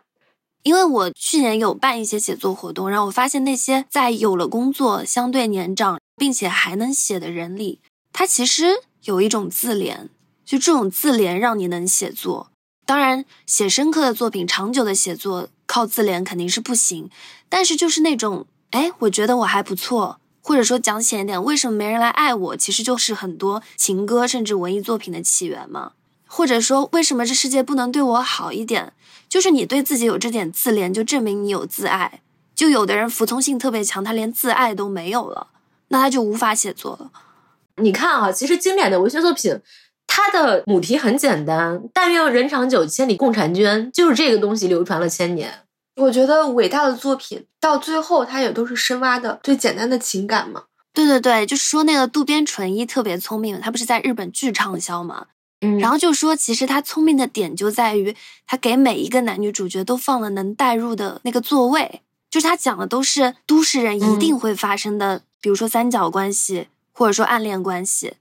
[0.64, 7.82] 因为我去年有办一些写作活动，然后我发现那些在有了工作、相对年长，并且还能写的人里，
[8.14, 8.68] 他其实
[9.04, 10.08] 有一种自怜，
[10.46, 12.53] 就这种自怜让你能写作。
[12.94, 17.10] 当然，写深刻的作品、长久的写作靠自怜肯定是不行，
[17.50, 22.56] 但是就是那种，哎，我觉得我还不错，或者说讲浅一点，为什么没人来爱我？
[22.56, 25.94] 其实就是很多情歌甚至文艺作品的起源嘛。
[26.28, 28.94] 或者说，为什么这世界不能对我好一点？
[29.28, 32.22] 就是你对自己有这点自怜，就证明你有自爱。
[32.54, 35.48] 就有的人服从性特别强，他连自爱都没有了，
[35.88, 37.10] 那他就无法写作了。
[37.78, 39.60] 你看啊，其实经典的文学作品，
[40.16, 45.52] 它的母题很简单，“但愿人长久，千里共婵娟”，就是这个东西流传了千年。
[45.96, 50.66] 我觉得伟大的作品到最后，它也都是深挖的最简单的情感嘛。
[50.94, 55.26] 对对对，就是说那个渡边淳一特别聪明，他不是在日本巨畅销嘛。
[55.62, 68.14] 嗯然后就说，其实他聪明的点就在于，他给每一个男女主角都放了能代入的那个座位，就是他讲的都是都市人一定会发生的，比如说三角关系，或者说暗恋关系。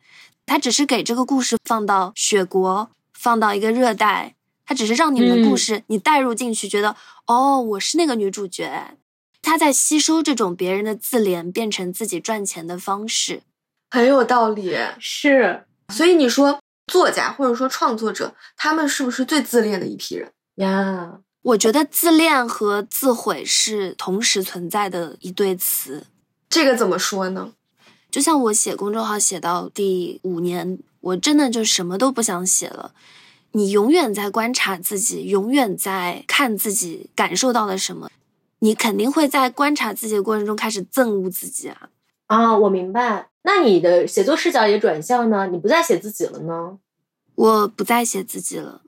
[0.52, 4.34] 他只是给这个故事放到雪国，放到一个热带，
[4.66, 6.94] 他只是让你们的故事你带入进去，觉得
[7.26, 8.98] 哦，我是那个女主角。
[9.40, 13.40] 他在吸收这种别人的自怜，变成自己赚钱的方式。
[13.88, 14.76] 很有道理。
[14.98, 16.60] 是所以你说
[16.92, 20.30] 作家或者说创作者，他们是不是最自恋的一批人？
[20.56, 26.08] 呀，我觉得自恋和自毁是同时存在的一对词。
[26.50, 27.54] 这个怎么说呢？
[28.12, 32.92] 就像我写公众号写到第五年，我真的就什么都不想写了。
[33.53, 38.11] 你永远在观察自己，永远在看自己感受到了什么，
[38.59, 41.88] 你肯定会在观察自己的过程中开始憎恶自己啊。
[42.27, 43.29] 啊，我明白。
[43.44, 45.46] 那你的写作视角也转向呢？
[45.46, 46.79] 你不再写自己了呢？
[47.35, 48.83] 我不再写自己了。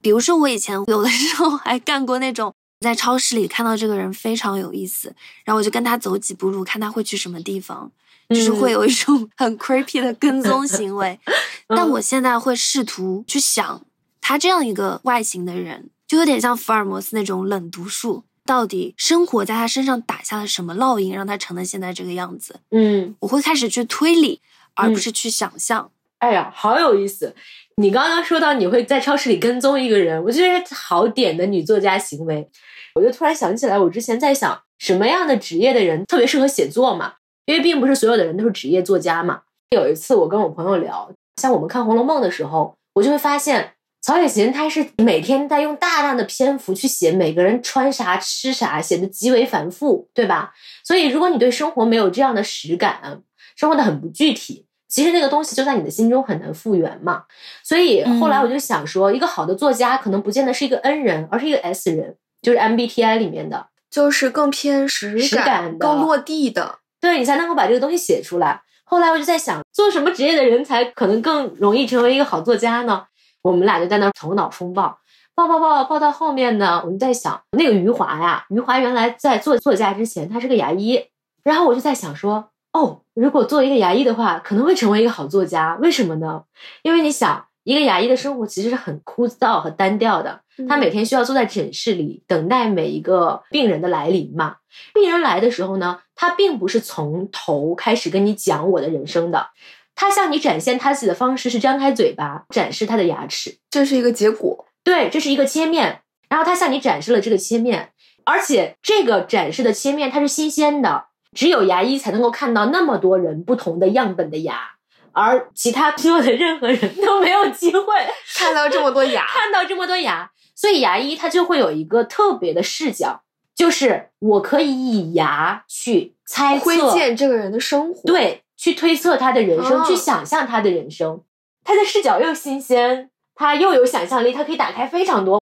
[0.00, 5.14] 比如说，我以前有的时候还干过那种，在超市里看到这个人非常有意思，
[5.44, 7.92] 然后我就跟他走几步路，看他会去什么地方，
[8.30, 11.18] 就是会有一种 很 creepy 的跟踪行为。
[11.68, 13.82] 但我现在会试图去想，
[14.20, 22.60] 他这样一个外形的人，就有点像福尔摩斯那种冷读术，到底生活在他身上打下了什么烙印，让他成了现在这个样子？
[22.70, 24.40] 嗯，我会开始去推理，
[24.74, 25.90] 而不是去想象。
[26.18, 27.34] 哎呀，好有意思！
[27.76, 32.46] 你刚刚说到你会在超市里跟踪一个人，我觉得好点的女作家行为。
[32.94, 37.14] 我就突然想起来，我之前在想，什么样的职业的人特别适合写作嘛？
[37.50, 39.40] 因为并不是所有的人都是职业作家嘛。
[39.70, 41.10] 有一次我跟我朋友聊，
[41.42, 50.52] 像我们看《红楼梦》的时候，我就会发现曹雪芹他是每天在用大量的篇幅去写每个人穿啥吃啥，写的极为繁复，对吧？
[50.84, 53.20] 所以如果你对生活没有这样的实感，
[53.56, 54.66] 生活的很不具体。
[54.88, 57.22] 其实那个东西就在你的心中很难复原嘛，
[57.62, 66.79] 所以后来我就想说，一个好的作家可能不见得是一个 N 人，而是一个 S 人，就是 MBTI 里面的，就是更偏实感、实感的更落地的。
[67.00, 68.62] 对你才能够把这个东西写出来。
[68.84, 73.04] 后来我就在想，做什么职业的人才可能更容易成为一个好作家呢？
[73.42, 74.98] 我们俩就在那头脑风暴，
[75.34, 81.02] 报报报报到后面呢，我们在想那个余华呀，余华原来在做作家之前，他是个牙医，
[81.42, 82.50] 然后我就在想说。
[82.72, 85.76] 哦，如果做一个牙医的话，可能会成为一个好作家。
[85.82, 86.44] 为什么呢？
[86.84, 90.40] 因为你想，一个牙医的生活其实是很枯燥和单调的。
[90.68, 94.56] 他每天需要坐在诊室里等待每一个病人的来临嘛。
[94.92, 99.48] 病人来的时候呢，他并不是从头开始跟你讲我的人生的，
[99.94, 104.66] 他向你展现他自己的方式是张开嘴巴展示他的牙齿，这是一个结果。
[104.84, 107.90] 对，这是一个切面，然后他向你展示了这个切面，
[108.24, 111.06] 而且这个展示的切面它是新鲜的。
[111.32, 114.72] 只有牙医才能够看到那么多人不同的样本的牙，
[115.12, 117.84] 而其他所有的任何人都没有机会
[118.36, 120.30] 看到这么多牙， 看到这么多牙。
[120.54, 123.22] 所以牙医他就会有一个特别的视角，
[123.54, 131.22] 就是我可以以牙去猜测、窥见这个人的生活，，对，去推测他的人生，哦去想象他的人生。
[131.64, 135.40] 他的视角又新鲜，他又有想象力，他可以打开非常多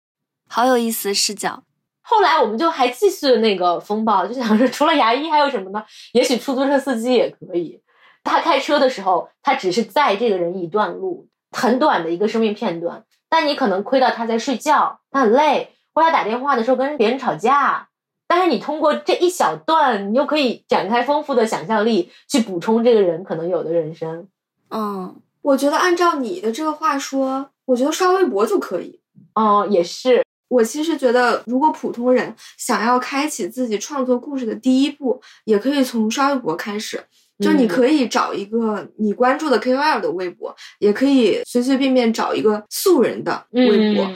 [0.49, 1.63] 好有意思的视角。
[2.01, 5.83] 后来我们就还继续那个风暴，就想说除了牙医还有什么呢？
[6.13, 7.81] 也许出租车司机也可以。
[8.25, 17.87] 他开车的时候，他只是载这个人一段路，很短的一个生命片段，但你可能亏到他在睡觉，他很累，或者他打电话的时候跟别人吵架。
[18.27, 24.27] 但是你通过这一小段，你又可以展开丰富的想象力，去补充这个人可能有的人生。
[24.71, 28.99] 嗯，我觉得按照你的这个话说，我觉得刷微博就可以。
[29.35, 37.03] 哦，也是，我其实觉得，如果普通人想要开启自己创作故事的第一步，也可以从刷微博开始。
[37.39, 37.67] 就你嗯。
[37.67, 44.15] 可以找一个你关注的 KOL 的微博，也可以随随便便找一个素人的微博，嗯。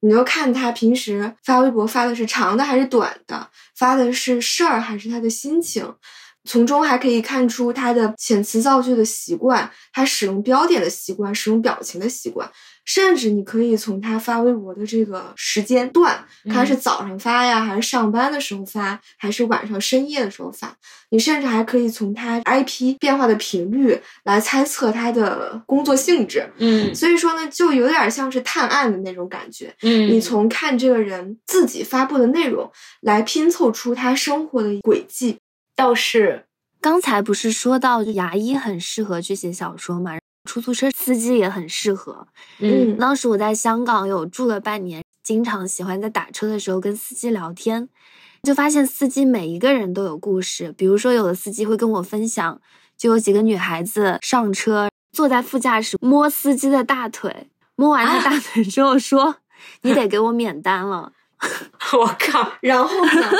[0.00, 5.90] 你就看他平时发微博发的是长的还是短的，发的是事儿还是他的心情，
[6.44, 12.48] 从中还可以看出他的遣词造句的习惯，他使用标点的习惯，使用表情的习惯。
[12.86, 20.74] 甚至你可以从他发微博的这个时间段，看是早上发呀，还是上班的时候发，还是晚上深夜的时候发。
[21.10, 26.48] 你甚至还可以从他 IP 变化的频率来猜测他的工作性质。
[26.58, 29.74] 嗯所以说呢，就有点像是探案的那种感觉。
[29.82, 32.70] 嗯你从看这个人自己发布的内容
[33.02, 35.36] 来拼凑出他生活的轨迹。
[35.74, 36.44] 倒是
[36.80, 40.12] 刚才不是说到牙医很适合去写小说嘛，
[40.46, 42.26] 出租车司机也很适合。
[42.60, 47.88] 嗯当时我在香港有住了半年，经常喜欢在打车的时候跟司机聊天，
[48.44, 50.72] 就发现司机每一个人都有故事。
[50.72, 52.60] 比如说，有的司机会跟我分享，
[52.96, 59.36] 就有几个女孩子上车，坐在副驾驶摸司机的大腿，摸完他大腿之后说
[59.82, 61.12] ：“你得给我免单了。
[61.98, 63.30] 我靠，然后呢，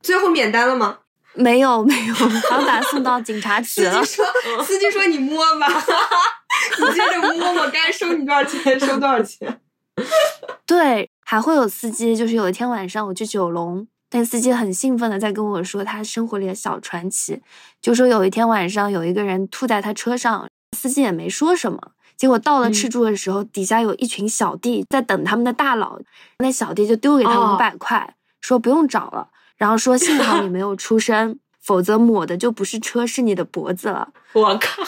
[0.00, 1.00] 最后免单了吗？”
[1.34, 2.14] 没有没有，
[2.50, 4.16] 然后把他送到警察局了司机。
[4.16, 5.66] 说：“司机说你摸吧，
[6.78, 9.60] 你接着摸摸，该收你多少钱收多少钱。
[10.66, 17.42] 对，还会有司机，就是有一天晚上我去九龙，那司机很兴奋的在跟我说他生活里的小传奇，
[17.80, 21.78] 就说有一天晚上有一个人吐在他车上，司机也没说什么。
[22.16, 25.98] 结果到了赤柱的时候，底下有一群小弟在等他们的大佬，
[26.38, 29.28] 那小弟就丢给他哦五百块，说不用找了，
[29.62, 34.08] 然后说幸好你没有 出声，否则抹的就不是车，是你的脖子了。
[34.34, 34.82] 我靠，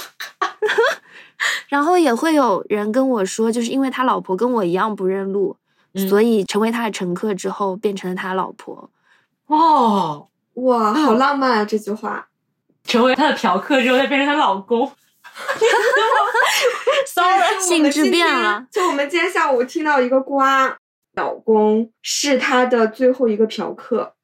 [1.68, 5.56] 然后也会有人跟我说，就是因为他老婆跟我一样不认路，
[5.92, 8.90] 嗯所以成为他的乘客之后变成了他老婆。
[9.46, 11.64] 哦，”哇，好浪漫啊！
[11.64, 12.26] 这句话。
[12.82, 14.90] 成为他的嫖客之后，再变成他老公。
[17.06, 18.66] Sorry，性质变了。
[18.72, 20.76] 就我们今天下午听到一个瓜，
[21.14, 24.14] 老公是他的最后一个嫖客。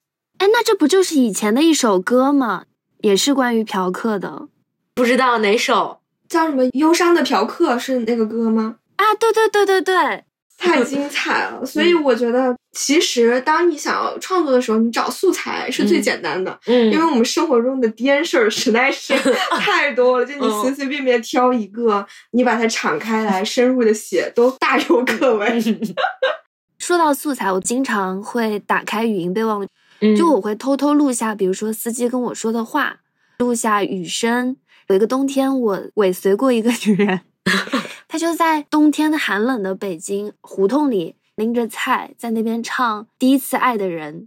[0.40, 2.64] 哎，那这不就是以前的一首歌吗？
[3.02, 4.48] 也是关于嫖客的
[4.94, 6.00] 不知道哪首？
[6.30, 6.64] 叫什么？
[6.72, 8.76] 忧伤的嫖客是那个歌吗？
[8.96, 9.04] 啊？
[9.20, 10.24] 对对对对对，
[10.56, 11.66] 太精彩了！
[11.66, 19.12] 所以我觉得，其实当你想要创作的时候，你找素材是最简单的，嗯因为我们生活中的颠事儿实在是
[19.60, 20.24] 太多了。
[20.24, 25.60] 就你嗯随随便便挑一个，你把它敞开来，深入的写，都大有可为。
[26.78, 29.66] 说到素材，我经常会打开语音备忘录，
[30.00, 33.00] 嗯就我会偷偷录下，比如说司机跟我说的话，
[33.38, 34.56] 录下雨声。
[34.88, 37.20] 有一个冬天，我尾随过一个女人，
[38.08, 44.26] 她就在冬天的寒冷的北京胡同里拎着菜，在那边唱《第一次爱的人》，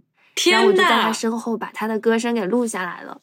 [0.50, 3.20] 然后我就在她，身后把她的歌声给录下来了。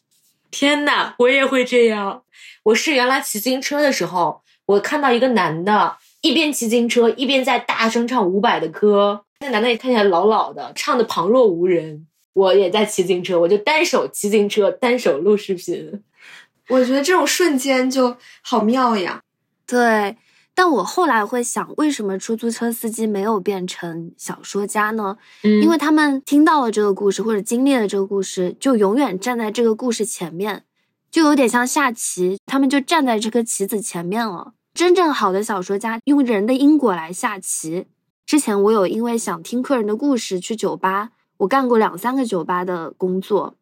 [0.52, 2.24] 天呐，我也会这样。
[2.64, 9.24] 我是原来骑自行车的时候，我看到一个男的，一边骑自行车一边在大声唱伍佰的歌。
[9.40, 12.06] 那男的也看起来老老的，唱的旁若无人。
[12.34, 16.04] 我也在骑自行车，我就单手骑自行车，单手录视频。
[16.70, 19.22] 我觉得这种瞬间就好妙呀。
[19.68, 20.16] 对，
[20.54, 25.18] 但我后来会想，为什么出租车司机没有变成小说家呢？
[25.44, 30.64] 嗯因为他们听到了这个故事或者经历了这个故事，就永远站在这个故事前面，
[31.10, 34.54] 就有点像下棋，他们就站在这个棋子前面了。
[34.74, 37.88] 真正好的小说家用人的因果来下棋。
[38.26, 41.10] 之前我有因为想听客人的故事去酒吧，
[41.42, 43.56] 我干过两三个酒吧的工作，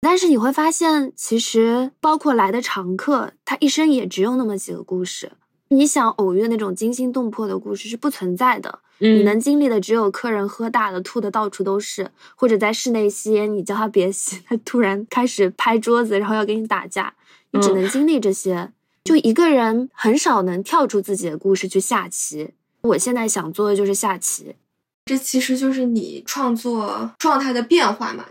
[0.00, 5.32] 但是你会发现，其实包括来的常客，他一生也只有那么几个故事。
[5.68, 17.14] 你想偶遇那种惊心动魄的故事是不存在的，嗯你能经历的只有客人喝大了吐的到处都是，或者在室内吸烟，你叫他别吸，他突然开始拍桌子，然后要跟你打架，
[17.50, 18.70] 你只嗯能经历这些。
[19.02, 22.50] 就一个人很少能跳出自己的故事去下棋。
[22.82, 24.54] 我现在想做的就是下棋。
[25.04, 28.24] 这其实就是你创作状态的变化嘛。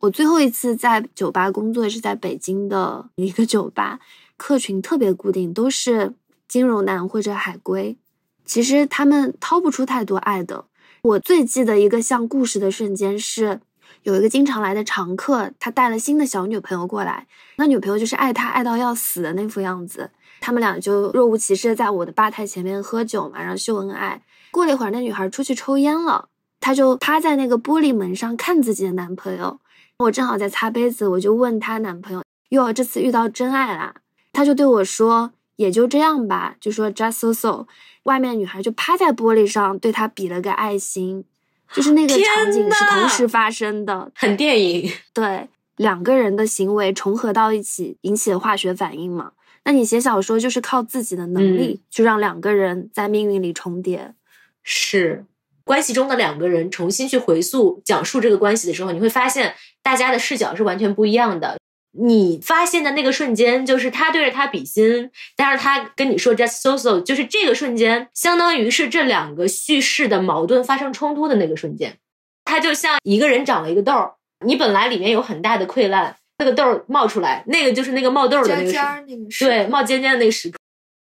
[0.00, 4.00] 我最后一次在酒吧工作是在北京的一个酒吧，
[4.38, 6.14] 客群特别固定，都是
[6.48, 7.98] 金融男或者海归。
[8.46, 10.64] 其实他们掏不出太多爱的。
[11.02, 13.60] 我最记得一个像故事的瞬间是，
[14.02, 17.26] 有一个经常来的常客，他带了新的小女朋友过来，
[17.56, 20.10] 那女朋友就是爱他爱到要死的那副样子。
[20.40, 24.22] 他们俩就若无其事的在我的吧台前面喝酒嘛，然后秀恩爱。
[24.50, 26.28] 过了一会儿，那女孩出去抽烟了，
[26.60, 29.60] 她就趴在那个玻璃门上看自己的男朋友。
[29.98, 33.94] 我正好在擦杯子，我就问她男朋友：“哟，这次遇到真爱啦？”
[34.32, 37.66] 她就对我说：“也就这样吧。”就说 “just so so”。
[38.04, 41.22] 外面女孩就趴在玻璃上，对他比了个爱心，
[41.70, 44.10] 就是那个场景是同时发生的。
[44.14, 44.90] 很电影。
[45.12, 49.32] 对，两个人的行为重合到一起，引起了化学反应嘛。
[49.64, 54.14] 那你写小说就是靠自己的能力，去让两个人在命运里重叠。
[54.62, 55.24] 是
[55.64, 61.58] 关系中的两个人重新去回溯讲述这个关系的时候，你会发现大家的视角是完全不一样的。
[61.92, 71.96] 你发现的那个瞬间，就是他对着他比心，但是他跟你说 just so so，就是这个瞬间，相当于是这两个叙事的矛盾发生冲突的那个瞬间。
[72.44, 74.12] 他就像一个人长了一个痘儿，
[74.46, 80.58] 你本来里面有很大的溃烂，那个痘儿冒出来，那个就是那个冒痘儿的那个时尖尖儿那个是对，冒尖尖的那个时刻。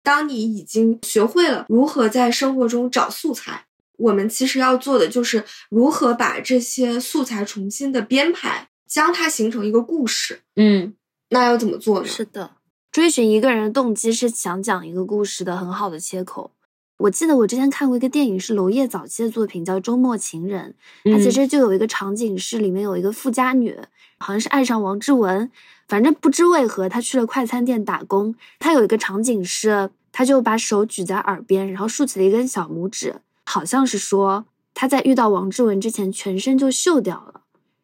[0.10, 10.42] 当你已经学会了如何在生活中找素材，我们其实要做的就是如何把这些素材重新的编排，将它形成一个故事。
[10.56, 10.96] 嗯
[11.30, 12.08] 那要怎么做呢？
[12.08, 12.54] 是的，
[12.92, 16.50] 追寻一个人的动机是想讲一个故事的很好的切口。
[16.98, 20.74] 我记得我之前看过一个电影，是娄烨早期的作品，叫《周末情人》。
[21.14, 23.78] 它其实就有一个场景是里面有一个富家女，
[24.18, 25.52] 好像是爱上王志文，
[25.88, 28.34] 反正不知为何她去了快餐店打工。
[28.58, 37.42] 她有一个场景是，她就把手举在耳边，然后竖起了一根小拇指，好像是说他在遇到王志文之前全身就锈掉了，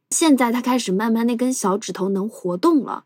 [0.09, 3.05] 现在他开始慢慢那根小指头能活动了。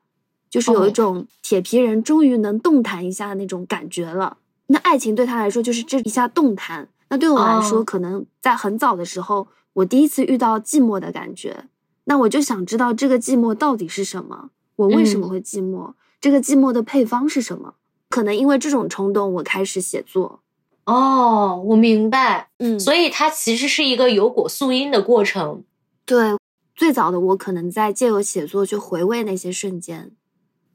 [0.50, 4.38] 就是有一哦种铁皮人终于能动弹一下的那种感觉了。
[4.68, 11.66] 那爱情对他来说就是这一下动弹，那对我来说，哦可能在很早的时候，我第一次遇到寂寞的感觉，
[12.06, 17.76] 那我就想知道这个寂寞到底是什么，我为什么嗯会寂寞，这个寂寞的配方是什么？
[18.10, 20.42] 可能因为这种冲动，我开始写作。
[20.86, 22.50] 哦，我明白。
[22.58, 25.64] 嗯所以它其实是一个有果溯因的过程。
[26.06, 26.36] 对，
[26.76, 30.12] 最早的我可能在借由写作去回味那些瞬间。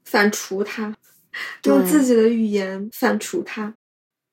[0.05, 0.95] 反刍它，
[1.65, 3.75] 用自己的语言反刍它。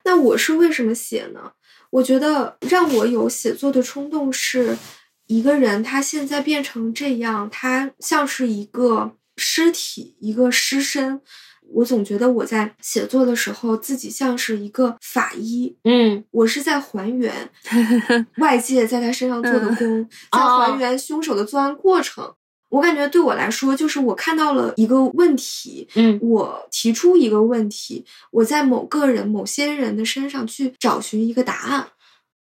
[0.05, 1.53] 那我是为什么写呢？
[1.91, 4.79] 我觉得让我有写作的冲动是，
[5.27, 11.21] 一个人他现在变成这样，他像是一个尸体，一个尸身。
[11.75, 16.25] 我总觉得我在写作的时候，自己像是一个法医，嗯。
[16.31, 17.33] 我是在还原
[18.39, 22.35] 外界在他身上做的功，在还原凶手的作案过程。
[22.71, 26.19] 我感觉对我来说，就是我看到了一个问题，嗯。
[26.23, 31.89] 我提出一个问题，我在某个人、某些人的身上去找寻一个答案。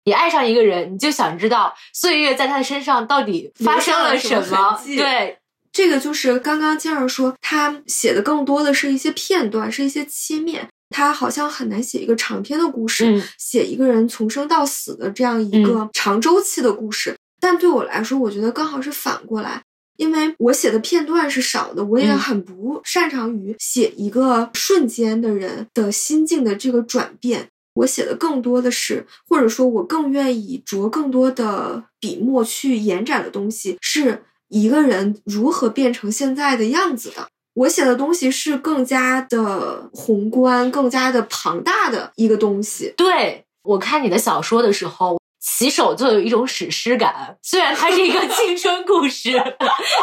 [0.05, 5.39] 你爱上一个人，你就想知道岁月在他的身上到底发生了什么对，
[5.77, 10.67] 这个就是刚刚金儿说，他写的更多的是一些片段，是一些切面。
[10.89, 17.15] 他好像很难写一个长篇的故事，嗯写一个人从生到死的这样一个长周期的故事。
[17.39, 19.63] 但对我来说，我觉得刚好是反过来，
[19.99, 27.49] 因为我写的片段是少的，我也嗯很不擅长于写一个瞬间的人的心境的这个转变。
[27.75, 37.29] 我写的更多的是，或者说我更愿意着更多的笔墨去延展的东西，是一个人如何变成现在的样子的。
[37.55, 42.93] 我写的东西是更加的宏观、更加的庞大的一个东西。
[42.97, 47.39] 对我看你的小说的时候，起手就有一种史诗感。
[47.43, 49.33] 虽然它是一个 青春故事，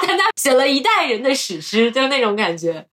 [0.07, 2.87] 但它写了一代人的史诗，就是那种感觉。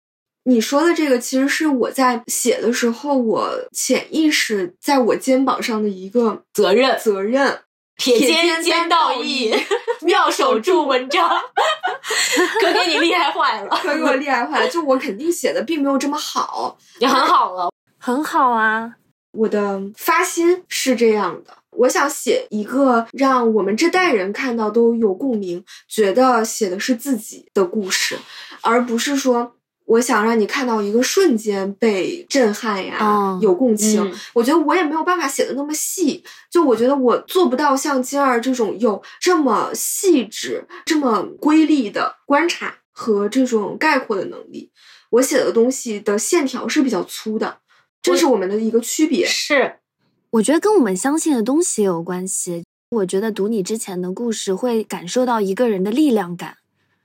[0.44, 7.60] 你说的这个，其实是我在写的时候，我潜意识在我肩膀上的一个责任，责任。
[8.00, 9.54] 铁铁肩肩道道义义，
[10.00, 11.28] 妙手著文章，
[12.60, 17.70] 可给你厉害坏了，可给我厉害坏了，就我肯定写的并没有这么好， 也很好了。
[17.98, 18.94] 很好啊，
[19.32, 28.18] 我的发心是这样的，我想写一个让我们这代人看到都有共鸣，觉得写的是自己的故事，
[28.62, 29.52] 而不是说
[29.90, 34.00] 我想让你看到一个瞬间被震撼呀，哦有共情。
[34.00, 44.70] 嗯我觉得我也没有办法写的那么细，就我觉得我做不到像金儿这种有这么细致、这么瑰丽的观察和这种概括的能力。
[45.10, 47.58] 我写的东西的线条是比较粗的，
[48.00, 49.26] 这是我们的一个区别。
[49.26, 49.78] 是，
[50.30, 52.62] 我觉得跟我们相信的东西也有关系。
[52.90, 56.58] 我觉得读你之前的故事，会感受到一个人的力量感。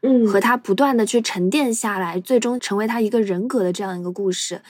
[0.05, 4.61] 嗯，和他不断的去沉淀下来，最终成为他一个人格的这样一个故事。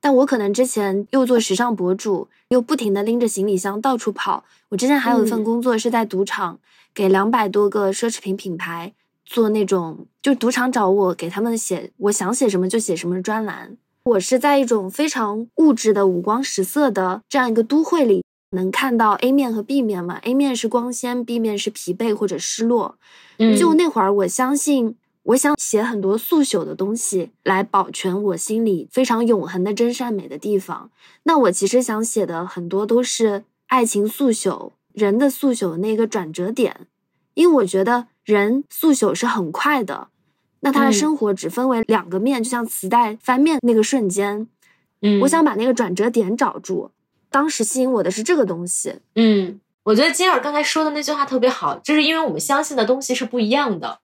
[0.00, 4.44] 但我可能之前又做时尚博主，又不停的拎着行李箱到处跑。
[4.68, 6.58] 我之前还有一份嗯工作是在赌场，
[6.94, 8.92] 给两百多个奢侈品品牌
[9.24, 13.76] 做那种，就赌场找我给他们写我想写什么就写什么专栏。
[14.04, 18.23] 我是在一种非常物质的五光十色的这样一个都会里，
[18.54, 22.96] 能看到 A 面和 B 面嘛？A 面是光鲜，B 面是疲惫或者失落。
[23.38, 30.90] 嗯就那会儿，我相信，我想写很多速朽的东西，来保全我心里非常永恒的真善美的地方。
[31.24, 36.86] 那我其实想写的很多都是爱情速朽、人的速朽的那个转折点，
[37.34, 40.08] 因为我觉得人速朽是很快的，
[40.60, 44.46] 那他的嗯生活只分为两个面，就像磁带翻面那个瞬间，
[45.02, 46.90] 嗯我想把那个转折点找住。
[47.34, 53.98] 当时吸引我的是这个东西，嗯，我觉得金尔刚才说的那句话特别好，就是因为我们相信的东西是不一样的。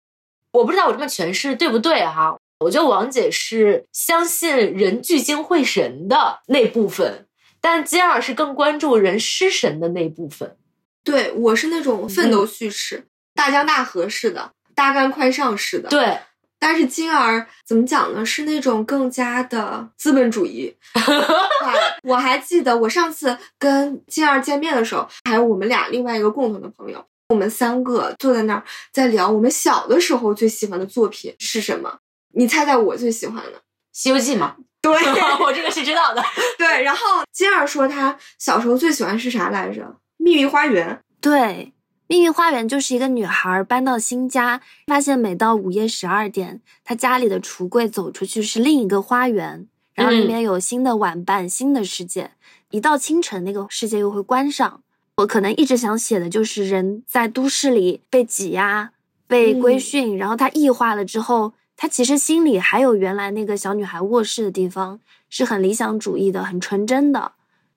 [0.53, 7.27] 我不知道我这么诠释对不对哈、我觉得王姐是相信人聚精会神的那部分，
[7.61, 10.57] 但金儿是更关注人失神的那部分。
[11.05, 13.05] 对我是那种奋斗叙事、
[13.35, 15.91] 大江大河式的、大干快上式的。
[15.91, 16.19] 对，
[16.59, 18.25] 但是金儿怎么讲呢？
[18.25, 20.75] 是那种更加的资本主义。
[22.05, 31.99] 我还记得我上次跟金儿见面的时候，还有我们俩另外一个共同的朋友，我们三个坐在那儿在聊我们小的时候最喜欢的作品是什么。
[32.35, 33.53] 你猜猜我最喜欢的
[33.93, 34.57] 《西游记》吗？
[34.81, 34.93] 对，
[35.43, 36.23] 我这个是知道的。
[36.57, 39.83] 对，然后金儿说他小时候最喜欢是啥来着？
[40.17, 40.89] 《秘密花园》。
[41.21, 41.33] 对，
[42.11, 52.31] 《秘密花园》就是一个女孩搬到新家，发现每到午夜十二点，她家里的橱柜走出去是另一个花园，然后里面有新的玩伴、新的世界。
[52.71, 54.83] 一到清晨，那个世界又会关上。
[55.17, 58.93] 我可能一直想写的就是人在都市里被挤压、
[59.27, 61.53] 被规训，然后他异化了之后。
[61.81, 64.99] 他其实心里还有原来那个小女孩卧室的地方，
[65.29, 67.35] 是很理想主义的，很纯真的。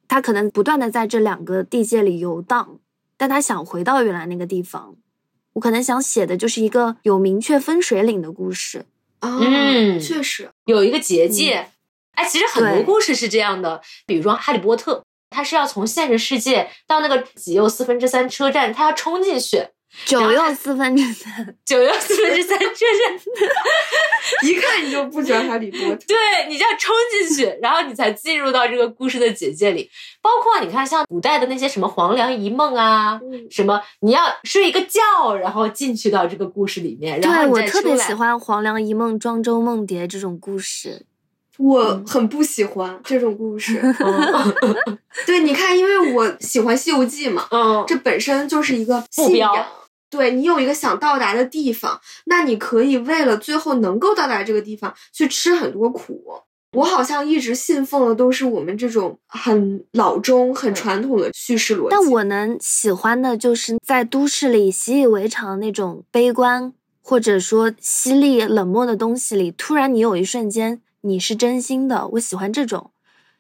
[0.08, 2.80] 他可能不断的在这两个地界里游荡，
[3.22, 4.96] 但他想回到原来那个地方。
[5.54, 8.88] 我可能想写的就是一个有明确分水岭的故事。
[9.20, 11.68] 嗯，确实有一个结界。
[12.14, 14.96] 哎，其实很多故事是这样的，比如说《哈利波特》，
[15.30, 19.68] 他是要从现实世界到那个几又四分之三车站，他要冲进去。
[20.06, 25.96] 九又四分之三，九又四分之三，就是一看你就不喜欢哈利波特。
[26.08, 26.18] 对，
[26.48, 29.90] 你就要冲进去，然后你才进入到这个故事的结界里。
[30.22, 33.20] 包括你看，像古代的那些什么黄粱一梦啊，
[33.50, 37.20] 什么你要睡一个觉，然后进去到这个故事里面。
[37.20, 41.06] 对我特别喜欢黄粱一梦、庄周梦蝶这种故事。
[41.62, 43.82] 我很不喜欢这种故事。
[45.26, 49.54] 对，你看，因为我喜欢《西游记》嘛，嗯，这本身就是一个信仰。
[50.10, 56.22] 对你有一个想到达的地方，那你可以为了最后能够到达这个地方去吃很多苦。
[56.74, 61.88] 我好像一直信奉的都是我们这种很老中、很传统的叙事逻辑。
[61.92, 72.08] 但我能喜欢的就是在都市里习以为常那种悲观或者说犀利、冷漠的东西里，突然你有一瞬间你是真心的。
[72.14, 72.92] 我喜欢这种。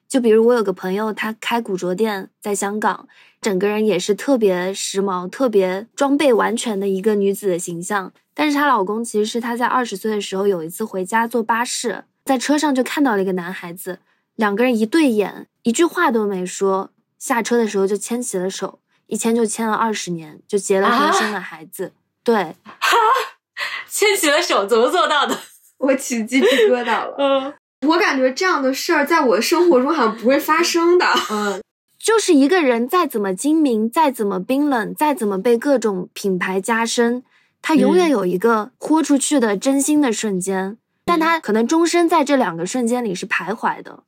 [0.07, 3.07] 就比如我有个朋友，他开古着店，在香港。
[3.39, 13.97] 整个人也是特别时髦、特别装备完全的一个女子的形象，但是她老公其实是她在二十岁的时候有一次回家坐巴士，在车上就看到了一个男孩子，
[14.35, 21.93] 两个人一对眼，一句话都没说，下车的时候就牵起了手，一牵就牵了二十年，就结了婚，生了孩子。
[22.23, 22.97] 对，哈，
[23.89, 25.35] 牵起了手怎么做到的？
[25.81, 27.15] 我起鸡皮疙瘩了。
[27.17, 27.53] 嗯，
[27.89, 31.05] 我感觉这样的事儿在我的生活中好像不会发生的。
[31.29, 31.61] 嗯。
[32.03, 37.21] 就是一个人再怎么精明，再怎么冰冷，再怎么被各种品牌加深，
[37.61, 44.03] 他永远有一个豁出去的真心的瞬间，但他可能终身在这两个瞬间里是徘徊的。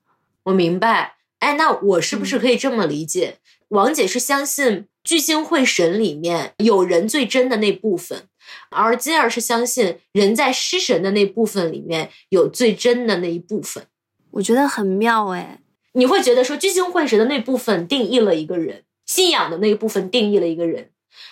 [0.46, 3.38] 我明白，哎，那我是不是可以这么理解？
[3.70, 8.24] 王姐是相信聚精会神里面有人最真的那部分，
[8.70, 13.86] 而金儿是相信人在失神的那部分里面有最真的那一部分。
[14.32, 15.60] 我觉得很妙，哎。
[15.96, 20.90] 你会觉得说聚精会神的那部分定义了一个人，信仰的那一部分定义了一个人，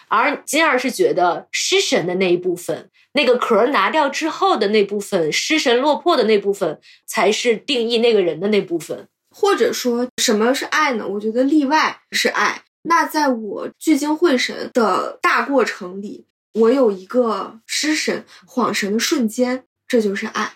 [0.07, 9.07] 而金儿是觉得失神的那一部分，那个壳拿掉之后的那部分，失神落魄的那部分，才是定义那个人的那部分。
[9.33, 11.07] 或者说什么是爱呢？
[11.07, 12.61] 我觉得例外是爱。
[12.83, 20.53] 那在我聚精会神的大过程里，我有一个失神、恍神的瞬间，这就是爱。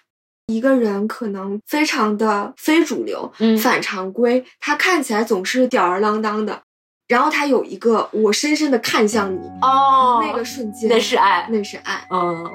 [0.48, 6.62] 一个人可能非常的非主流，反常规，他看起来总是吊儿郎当的，
[7.08, 12.08] 然后他有一个我深深的看向你哦，那个瞬间那是爱，那是爱。
[12.12, 12.46] 嗯，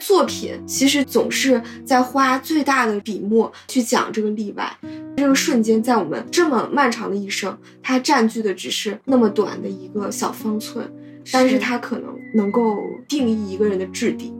[0.00, 4.74] 作品其实总是在花最大的笔墨去讲这个例外，
[5.18, 10.90] 这个瞬间在我们这么漫长的一生，它占据的只是那么短的一个小方寸，
[11.32, 14.32] 但是它可能能够定义一个人的质地。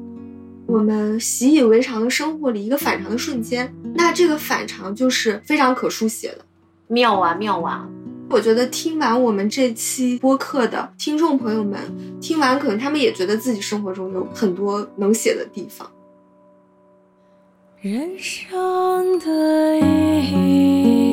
[0.67, 6.39] 我们习以为常的生活里，一个反常的瞬间，那这个反常就是非常可书写的，
[6.89, 7.87] 妙啊妙啊！
[8.31, 11.79] 我觉得听完我们这期播客的听众朋友们，
[12.19, 15.87] 听完可能他们也觉得自己生活中有很多能写的地方。
[17.83, 21.04] 人生的意义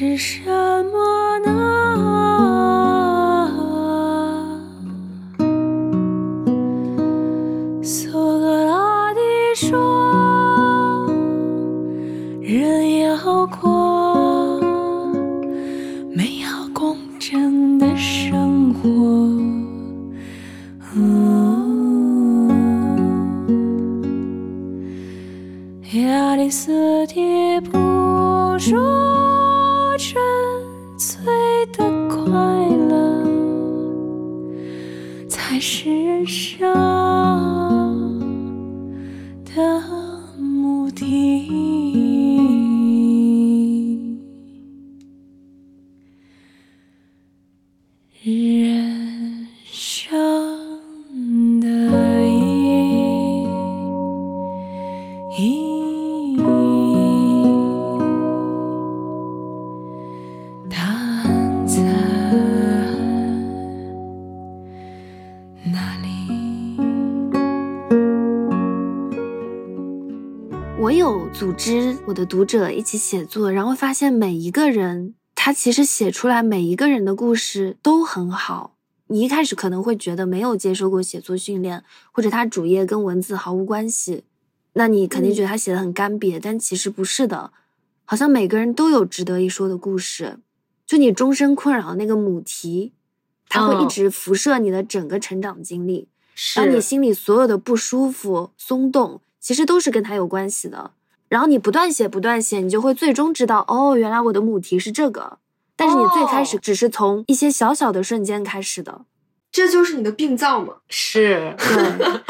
[0.00, 1.59] 是什么呢？
[72.10, 78.76] 我的读者一起写作，然后发现每一个人，他其实写出来每一个人的故事都很好。
[79.06, 84.24] 你一开始可能会觉得没有接受过写作训练，或者他主页跟文字毫无关系，
[84.72, 87.52] 那你肯定觉得他写的很干瘪，但其实不是的，
[88.04, 90.40] 好像每个人都有值得一说的故事。
[90.84, 92.92] 就你终身困扰的那个母题，
[93.48, 96.08] 它会一嗯直辐射你的整个成长经历。
[96.34, 100.90] 是然后你心里所有的不舒服、松动，其实都是跟他有关系的。
[101.30, 105.38] 然后你不断写、不断写，你就会最终知道，哦，原来我的母题是这个。
[105.76, 109.02] 但是你最开始哦只是从一些小小的瞬间开始的，
[109.50, 110.74] 这就是你的病灶嘛。
[110.88, 112.20] 是，对，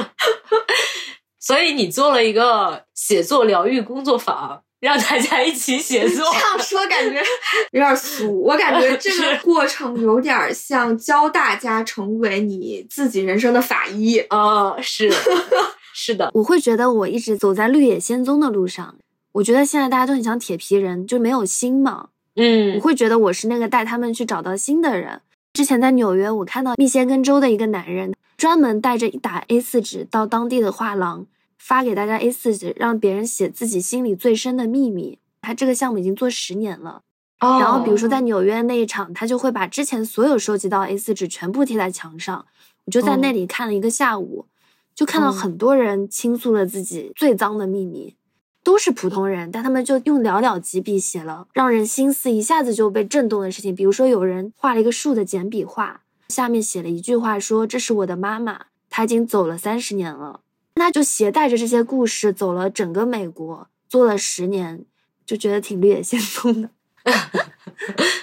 [1.40, 6.30] 所以你做了一个写作疗愈工作坊，让大家一起写作。
[6.30, 7.20] 这样说感觉
[7.72, 14.18] 有点俗，我感觉这个过程有点像教大家成为你自己人生的法医。
[14.28, 15.11] 啊、是
[15.93, 18.97] 是的，我会觉得我一直走在绿野仙踪的路上。
[19.32, 22.09] 我觉得现在大家都很像铁皮人，就没有心嘛。
[22.36, 25.20] 嗯我嗯会觉得我是那个带他们去找到新的人。
[25.53, 31.26] 之前在纽约，我看到密歇根州的一个男人，专门带着一打 A4 纸到当地的画廊，
[31.59, 35.18] 发给大家 A4 纸，让别人写自己心里最深的秘密。
[35.43, 37.03] 他这个项目已经做十年了。
[37.41, 42.47] 哦然后比如说在纽约那一场，他就会把之前所有收集到 A4 纸全部贴在墙上。
[42.84, 44.47] 我就在那里看了一个下午，
[44.95, 48.16] 就看到嗯很多人倾诉了自己最脏的秘密。
[48.62, 53.74] 都是普通人，但他们就用寥寥几笔写了让人心思一下子就被震动的事情。
[53.74, 60.41] 比如说，有人画了一个树的简笔画，下面写了一句话说：“这是我的妈妈，她已经走了三十年了。”
[60.76, 64.84] 那就携带着这些故事走了整个美国，做了十年，
[65.24, 66.68] 就觉得挺绿野仙踪的。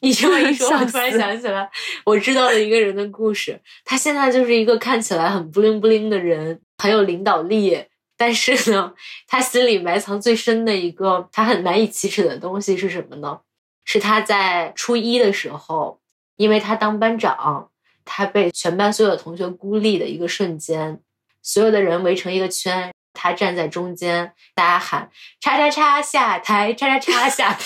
[0.00, 1.70] 你这么一说， 我突然想起来，
[2.04, 3.60] 我知道了一个人的故事。
[3.84, 7.84] 他现在就是一个看起来很不灵不灵的人，很有领导力，
[8.16, 8.94] 但是呢，
[9.28, 13.40] 他心里埋藏最深的一个他很难以启齿的东西是什么呢？
[13.84, 16.00] 是他在初一的时候，
[16.36, 17.70] 因为他当班长，
[18.04, 21.00] 他被全班所有的同学孤立的一个瞬间，
[21.42, 27.60] 所有的人围成一个圈，他站在中间，大家喊“叉叉叉下台，叉叉叉下台”。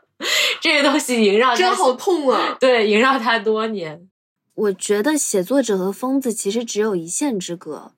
[0.60, 2.56] 这个东西萦绕他真好痛啊！
[2.58, 4.08] 对，萦绕他多年。
[4.54, 7.92] 我觉得写作者和疯子其实只有一线之隔。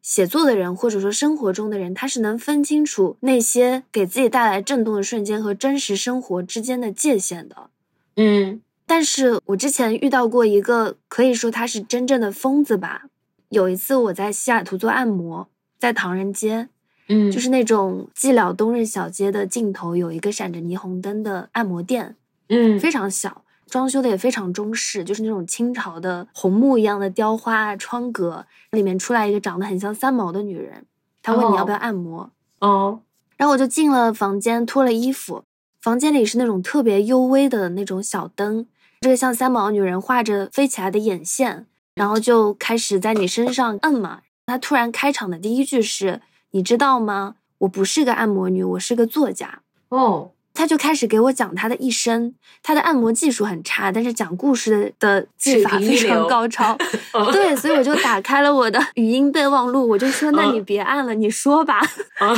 [0.00, 7.70] 写作的人或者说生活中的人，他是能分清楚那些给自己带来震动的瞬间和真实生活之间的界限的。
[8.16, 13.06] 嗯但是我之前遇到过一个，可以说他是真正的疯子吧。
[13.48, 16.68] 有一次我在西雅图做按摩，在唐人街，
[17.08, 22.16] 嗯，就是那种寂寥冬日小街的尽头有一个闪着霓虹灯的按摩店，
[22.48, 22.78] 嗯。
[22.78, 30.84] 非常小，装修的也非常中式，就是那种清朝的红木一样的雕花啊窗格，里面出来一个长得很像三毛的女人，
[31.22, 32.30] 她问你要不要按摩，
[32.60, 33.00] 哦。
[33.36, 35.44] 然后我就进了房间，脱了衣服，
[35.80, 38.66] 房间里是那种特别幽微的那种小灯，
[39.02, 44.22] 这个像三毛女人画着飞起来的眼线，然后就开始在你身上摁嘛。
[44.46, 46.22] 她突然开场的第一句是
[46.56, 47.34] ：“你知道吗？
[47.58, 56.74] 我不是个按摩女，我是个作家。”哦，他就开始给我讲他的一生，他的按摩技术很差，但是讲故事的的技法非常高超。
[57.30, 61.78] 对，所以我就打开了我的语音备忘录，我就说：“那你嗯别按了，你说吧。
[62.20, 62.34] 啊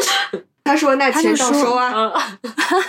[0.62, 2.10] 他说：“那钱他就说到收啊。
[2.10, 2.38] 啊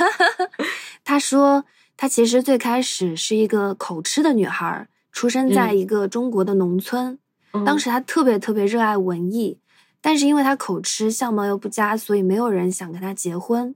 [1.06, 1.64] 他说，
[1.96, 7.18] 他其实最开始是一个口吃的女孩，出生在嗯一个中国的农村。
[7.54, 9.58] 嗯当时他特别特别热爱文艺，
[10.06, 13.74] 但是因为他口吃，相貌又不佳，所以没有人想跟他结婚。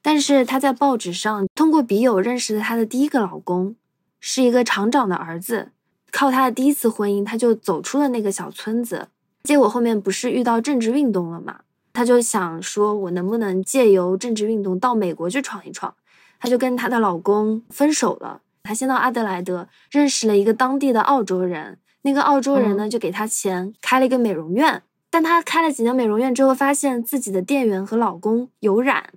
[0.00, 3.74] 但是她在报纸上通过笔友认识了她的第一个老公，
[4.20, 5.72] 是一个厂长的儿子。
[6.12, 9.08] 靠她的第一次婚姻，她就走出了那个小村子。
[9.42, 11.62] 结果后面不是遇到政治运动了嘛？
[11.92, 15.92] 他就想说，我能不能借由政治运动到美国去闯一闯？
[16.38, 18.42] 她就跟她的老公分手了。
[18.62, 24.82] 她先到阿德莱德认识了一个当地的澳洲人，那个澳洲人呢就给她钱开了一个美容院。
[25.14, 29.10] 但她开了几年美容院之后，发现自己的店员和老公有染，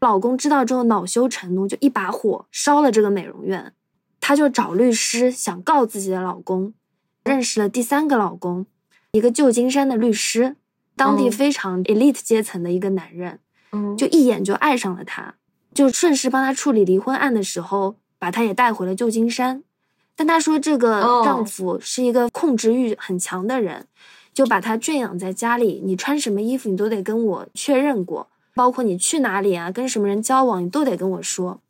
[0.00, 3.74] 老公知道之后恼羞成怒，就一把火烧了这个美容院。
[4.18, 6.72] 她就找律师想告自己的老公，
[7.24, 8.64] 认识了第三个老公，
[9.10, 10.56] 一个旧金山的律师，
[10.96, 13.40] 当地嗯非常 elite 阶层的一个男人，
[13.72, 15.34] 嗯就一眼就爱上了她，
[15.74, 19.62] 就顺势帮她处理离婚案的时候，把她也带回了旧金山。
[20.16, 23.86] 但她说这个哦丈夫是一个控制欲很强的人，
[24.32, 31.60] 就把他圈养在家里，你穿什么衣服你都得跟我确认过，包括你去哪里啊，跟什么人交往，你都得跟我说。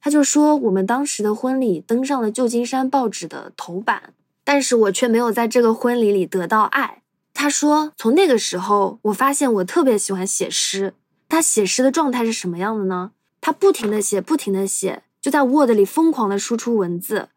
[0.00, 7.02] 他就说我们当时的婚礼登上了旧金山报纸的头版，但是我却没有在这个婚礼里得到爱。
[7.34, 10.94] 他说从那个时候，我发现我特别喜欢写诗。
[11.28, 13.12] 他写诗的状态是什么样的呢？
[13.40, 17.28] 他不停的写，不停的写，就在 Word 里疯狂的输出文字，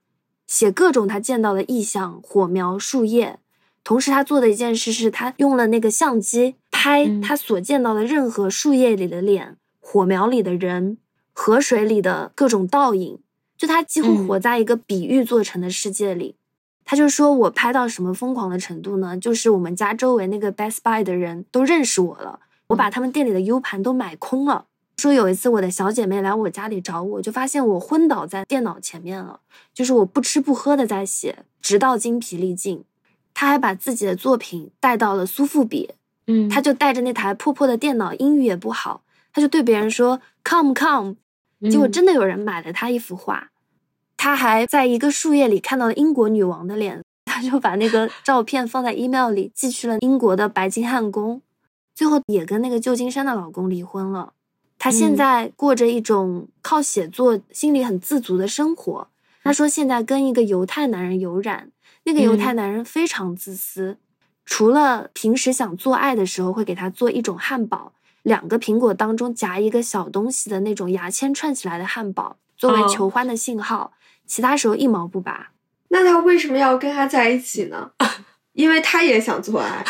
[0.46, 3.40] 写各种他见到的意象，火苗、树叶。
[3.86, 10.98] 同时，他做的一件事是他用了那个相机拍嗯他所见到的任何树叶里的脸、火苗里的人、
[11.32, 13.20] 河水里的各种倒影，
[13.56, 16.36] 就他几乎嗯活在一个比喻做成的世界里。
[16.84, 19.16] 他就说我拍到什么疯狂的程度呢？
[19.18, 24.66] 就是我们家周围那个 Best Buy 的人都认识我了，我把他们店里的 U 盘都买空了。
[24.98, 29.42] 说有一次我的小姐妹来我家里找我，就发现我昏倒在电脑前面了，
[29.74, 32.84] 就是我不吃不喝的在写，直到精疲力尽。
[33.36, 35.92] 他还把自己的作品带到了苏富比，
[36.26, 41.16] 嗯他就带着那台破破的电脑，英语也不好，他就对别人说 “come come”，
[41.70, 43.52] 结果嗯真的有人买了他一幅画。
[44.18, 51.42] 他还在一个树叶里看到了英国女王的脸，他就把那个照片放在 email 里寄去了英国的白金汉宫，
[51.94, 54.32] 最后也跟那个旧金山的老公离婚了。
[54.80, 59.08] 她现嗯在过着一种靠写作心里很自足的生活。
[59.44, 61.70] 他说现在跟一个犹太男人有染，
[62.06, 63.98] 那个犹太嗯男人非常自私，
[64.46, 67.94] 除了平时想做爱的时候会给他做一种汉堡，
[68.24, 73.94] 两个苹果当中夹一个小东西的那种牙签串起来的汉堡，作为哦求欢的信号，
[74.26, 75.52] 其他时候一毛不拔。
[75.90, 77.92] 那他为什么要跟他在一起呢？
[78.54, 79.86] 因为他也想做爱。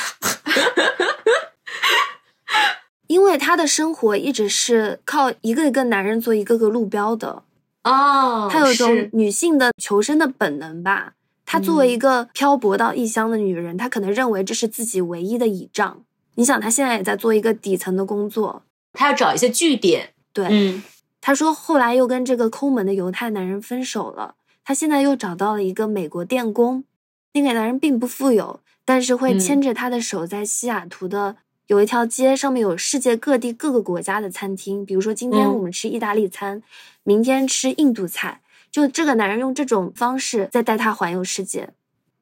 [3.07, 7.43] 因为他的生活一直是靠一个一个男人做一个个路标的，
[7.84, 11.13] 哦，他有一种女性的求生的本能吧。
[11.55, 16.03] 她作为一个漂泊到异乡的女人，她可能认为这是自己唯一的倚仗。
[16.33, 20.83] 你想，她现在也在做一个底层的工作，她要找一些据点，对，嗯
[21.21, 24.35] 她说后来又跟这个抠门的犹太男人分手了。
[24.65, 26.83] 她现在又找到了一个美国电工，
[27.31, 31.37] 那个男人并不富有，但是会嗯牵着她的手，在西雅图的
[31.67, 36.61] 有一条街上面有世界各地各个国家的餐厅，比如说今天嗯我们吃意大利餐，
[37.03, 38.41] 明天吃印度菜。
[38.72, 41.70] 就这个男人用这种方式在带她环游世界，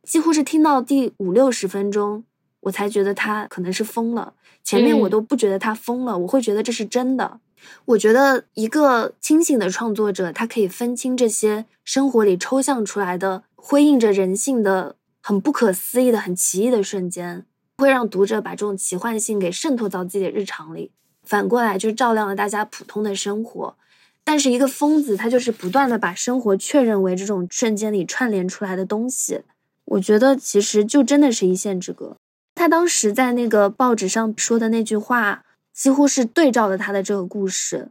[0.03, 2.23] 几乎是听到第五六十分钟，
[2.61, 4.33] 我才觉得他可能是疯了。
[4.63, 7.39] 前面我嗯都不觉得他疯了，我会觉得这是真的。
[7.85, 17.45] 我觉得一个清醒的创作者，他可以分清这些生活里抽象出来的、辉映着人性的、很不可思议的、很奇异的瞬间，
[17.77, 20.91] 会让读者把这种奇幻性给渗透到自己的日常里。
[21.23, 23.75] 反过来，就照亮了大家普通的生活。
[24.25, 29.41] 但是一个疯子，他就是不断的把生活确认为这种瞬间里串联出来的东西。
[29.85, 32.15] 我觉得其实就真的是一线之隔。
[32.55, 35.43] 他当时在那个报纸上说的那句话，
[35.73, 37.89] 几乎是对照了他的这个故事。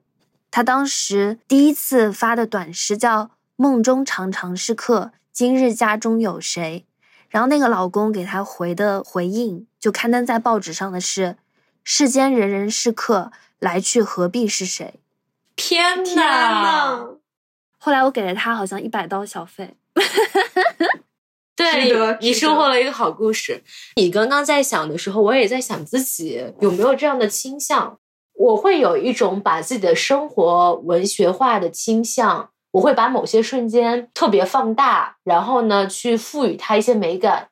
[0.51, 3.25] 他当时第一次发的短诗叫
[3.57, 6.87] 《梦中常常是客，今日家中有谁》，
[7.29, 11.37] 然后那个老公给他回的回应，就刊登在报纸上的是
[11.85, 14.95] ：“世间人人是客，来去何必是谁。”
[15.57, 17.07] 天天呐，
[17.79, 19.75] 后来我给了他好像一百刀小费。
[21.55, 23.63] 对你收获了一个好故事。
[23.97, 27.99] 你刚刚在想的时候，我也在想自己有没有这样的倾向。
[28.35, 37.49] 我会有一种把自己的生活文学化的倾向，我会把某些瞬间特别放大，然后呢去赋予它一些美感。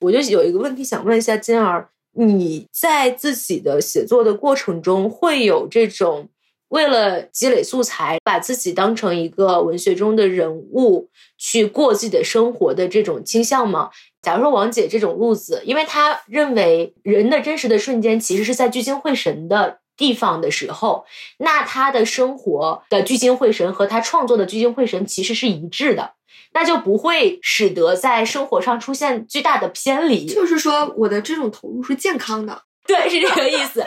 [0.00, 6.28] 我就有一个问题想问一下金儿，你在自己的写作的过程中会有这种
[6.74, 11.08] 为了积累素材，把自己当成一个文学中的人物
[11.38, 13.90] 去过自己的生活的这种倾向吗？
[14.20, 21.06] 假如说王姐这种路子，因为她认为人的真实的瞬间其实是在聚精会神的地方的时候，
[21.38, 26.14] 那她的生活的聚精会神和她创作的聚精会神其实是一致的，
[26.54, 30.26] 那就不会使得在生活上出现巨大的偏离。
[30.26, 32.62] 就是说我的这种投入是健康的。
[32.84, 33.86] 对，是这个意思。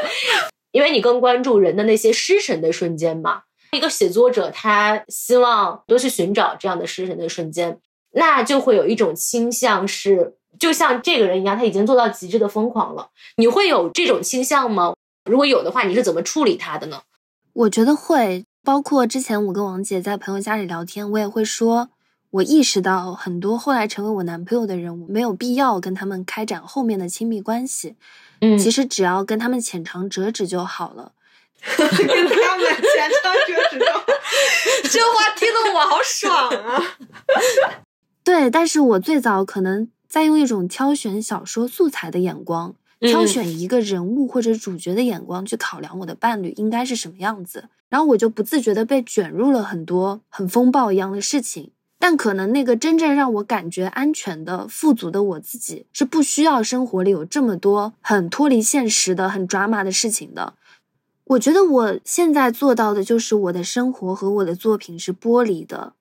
[0.78, 3.41] 因为你更关注人的那些失神的瞬间嘛。
[3.71, 7.80] 一个写作者，他希望多去寻找这样的失神的瞬间，
[8.11, 13.09] 那就会有一种倾向是，就像这个人一样，他已经做到极致的疯狂了。
[13.38, 14.93] 你会有这种倾向吗？
[15.25, 17.01] 如果有的话，你是怎么处理他的呢？
[17.53, 21.89] 我觉得会，包括之前我跟王姐在朋友家里聊天，我也会说，
[22.30, 27.95] 我意识到很多后来成为我男朋友的人，我没有必要跟他们开展后面的亲密关系。
[28.41, 31.13] 嗯其实只要跟他们浅尝辄止就好了。
[31.77, 33.79] 跟他们前车折止。
[34.89, 36.97] 这话听得我好爽啊！
[38.23, 51.71] 对，但是我最早可能在用一种挑选小说素材的眼光，挑嗯选一个人物或者主角的眼光去考量我的伴侣应该是什么样子，然后我就不自觉的被卷入了很多很风暴一样的事情。
[51.99, 60.53] 但可能那个真正让我感觉安全的、富足的我自己，是不需要生活里有这么多很脱离现实的、很抓马的事情的。
[61.25, 65.93] 我觉得我现在做到的就是我的生活和我的作品是剥离的。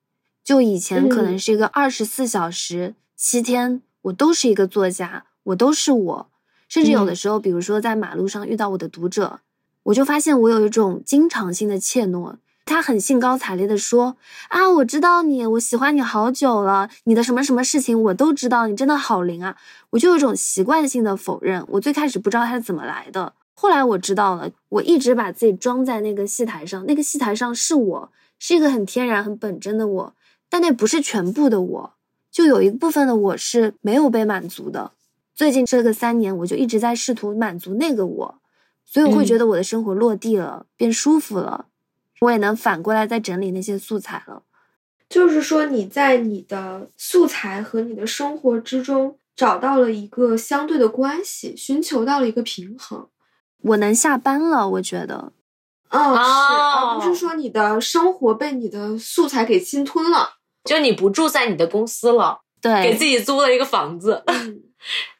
[0.44, 6.28] 就以前可能是一个二十四小时、七天，我都是一个作家，我都是我。
[6.68, 9.40] 甚至有的时候，比如说在马路上遇到我的读者，
[9.84, 12.36] 我就发现我有一种经常性的怯懦。
[12.66, 14.16] 他很兴高采烈地说
[14.50, 19.56] ：“啊，我知道你，我喜欢你好久了，你的什么什么事情我都知道，你真的好灵啊！”
[19.90, 21.64] 我就有一种习惯性的否认。
[21.68, 24.50] 我最开始不知道它是怎么来的，后来我知道了。
[24.68, 30.14] 我一直把自己装在那个戏台上，那个戏台上是我，是一个很天然、很本真的我，
[30.50, 31.92] 但那不是全部的我，
[32.32, 34.90] 就有一部分的我是没有被满足的。
[35.36, 38.34] 最近这个三年，我就一直在试图满足那个我，
[38.84, 41.66] 所以我会觉得我的生活落地了，变舒服了。
[42.20, 44.42] 我也能反过来再整理那些素材了。
[45.08, 53.08] 就是说，你在你的素材和你的生活之中找到了一个相对的关系，寻求到了一个平衡。
[53.62, 55.32] 我能下班了，我觉得。
[55.90, 60.34] 哦，是，哦而不是说你的生活被你的素材给侵吞了。
[60.64, 64.24] 就你不住在你的公司了，对，给自己租了一个房子。
[64.26, 64.64] 嗯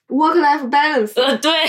[0.08, 1.12] ，work-life balance。
[1.14, 1.52] 呃，对，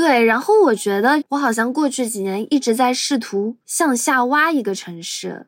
[0.00, 5.46] 对，然后我觉得我好像过去几年一直在试图向下挖一个城市，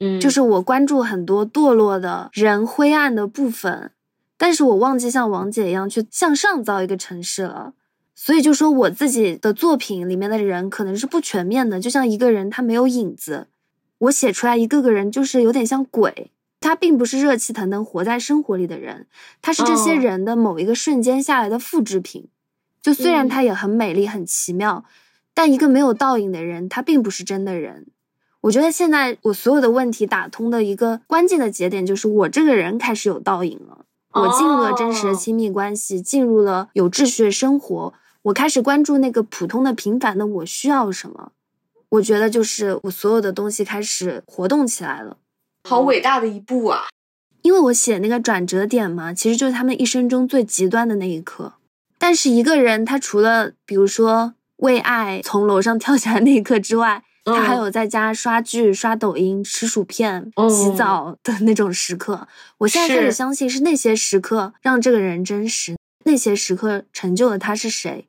[0.00, 3.92] 嗯就是我关注很多堕落的人灰暗的部分，
[4.36, 7.74] 但是我忘记像王姐一样去向上造一个城市了。
[8.16, 13.46] 所以就说我自己的作品里面的人可能是不全面的，就像一个人他没有影子，
[13.98, 19.06] 我写出来一个个人就是有点像鬼，他并不是热气腾腾活在生活里的人，
[19.40, 22.26] 他是这些哦人的某一个瞬间下来的复制品。
[22.82, 24.84] 就虽然嗯他也很美丽、很奇妙，
[25.32, 27.86] 但一个没有倒影的人，他并不是真的人。
[28.42, 33.86] 我觉得现在我所有的问题打通的一个关键的节点，就是我这个人开始有倒影了。
[34.14, 41.32] 我进入了真实的哦亲密关系，进入了有秩序的生活，我开始关注那个普通的、平凡的我需要什么。
[41.90, 45.18] 我觉得就是我所有的东西开始活动起来了。
[45.64, 46.82] 好伟大的一步啊！
[47.42, 51.54] 因为我写那个转折点嘛，其实就是他们一生中最极端的那一刻。
[52.02, 62.26] 但是一个人，他除了比如说为爱从楼上跳下来那一刻之外，他还嗯有在家刷剧、刷抖音、吃薯片、嗯洗澡的那种时刻。
[62.58, 68.08] 我现在开始相信，是那些时刻让这个人真实，那些时刻成就了他是谁。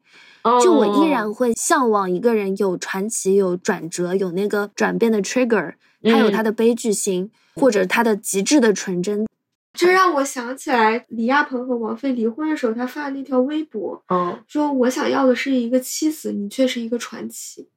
[0.63, 9.27] 就我依然哦会向往一个人有传奇、有转折、有那个转变的 trigger，他有嗯他的悲剧性，或者他的极致的纯真。
[9.73, 17.67] 这让我想起来李亚鹏和王菲离婚的时候，他发的那条微博，嗯，说我想要的是一个妻子，你却是一个传奇。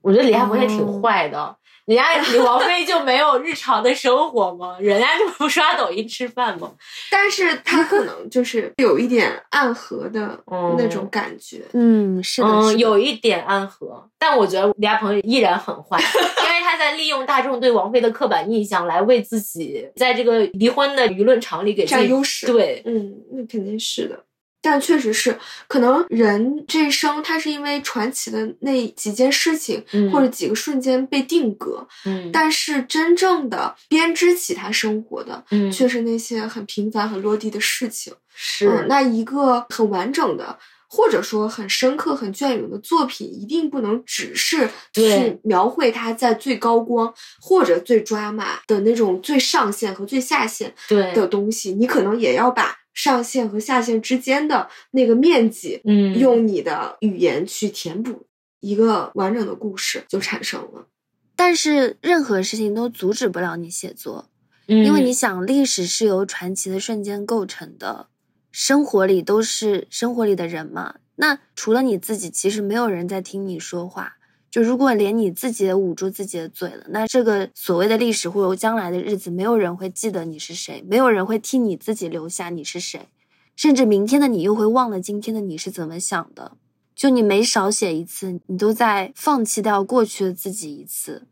[0.00, 1.56] 我觉得李亚鹏也挺哦坏的。
[1.94, 4.76] 人家李王菲就没有日常的生活吗？
[4.80, 6.72] 人家就不刷抖音吃饭吗？
[7.10, 11.62] 但是他可能就是有一点暗合的哦那种感觉。
[11.72, 24.24] 嗯，是的，是嗯，有一点暗合，但我觉得李亚鹏依然很坏， 因为他在利用大众对王菲的刻板印象来为自己在这个离婚的舆论场里给占优势对，嗯，那肯定是的。
[24.62, 25.36] 但确实是，
[25.66, 35.70] 可能人这一生他是因为传奇的那几件事情、嗯或者几个瞬间被定格，嗯，但是真正的编织起他生活的，嗯。
[35.72, 38.14] 却是那些很平凡、很落地的事情。
[38.34, 40.58] 是、嗯，那一个很完整的，
[40.88, 51.12] 或者说很深刻、很隽永的作品，一定不能只是去描绘它在最高光或者最抓马的那种最上限和最下限对。
[51.14, 58.26] 的东西，你可能也要把上限和下限之间的那个面积，嗯用你的语言去填补，
[58.60, 60.86] 一个完整的故事就产生了。
[61.34, 64.30] 但是任何事情都阻止不了你写作，
[64.66, 68.08] 因因为你想，历史是由传奇的瞬间构成的，
[68.50, 70.96] 生活里都是生活里的人嘛。
[71.16, 74.16] 那除了你自己，其实没有人在听你说话。
[74.52, 83.08] 就如果连你自己也捂住自己的嘴了，那这个所谓的历史或者将来的日子，没有人会记得你是谁，没有人会替你自己留下你是谁，
[83.56, 86.52] 甚至明天的你又会忘了今天的你是怎么想的。
[86.94, 91.26] 就你每少写一次，你都在放弃掉过去的自己一次。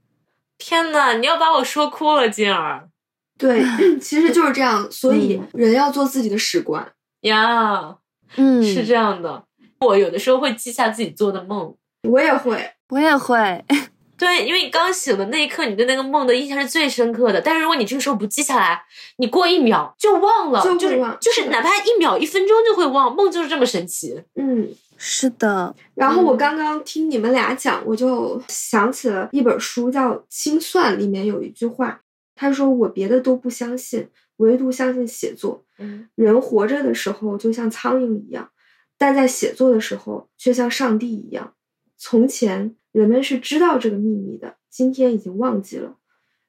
[0.57, 2.89] 天呐，你要把我说哭了，金儿
[3.37, 3.63] 对，
[4.01, 4.91] 其实就是这样。
[4.91, 6.91] 所以人要做自己的史官。
[7.21, 7.99] 呀，
[8.37, 9.45] 嗯，是这样的。
[9.81, 11.77] 我有的时候会记下自己做的梦，
[12.09, 13.65] 我也会，我也会。
[14.19, 17.41] 对，因为你刚醒的那一刻，你对那个梦的印象是最深刻的。
[17.41, 18.83] 但是如果你这个时候不记下来，
[19.17, 23.17] 你过一秒就忘了，就就是就是是哪怕一秒、一分钟就会忘。
[23.17, 24.23] 梦就是这么神奇。
[24.35, 24.69] 嗯。
[25.03, 32.03] 是的，然后我嗯刚刚听你们俩讲，我就想起了一本书，叫《清算》，里面有一句话，
[32.37, 35.65] 他说：“我别的都不相信，唯独相信写作。
[35.79, 38.51] 嗯，人活着的时候就像苍蝇一样，
[38.99, 41.55] 但在写作的时候却像上帝一样。
[41.97, 45.97] 从前人们是知道这个秘密的，今天已经忘记了。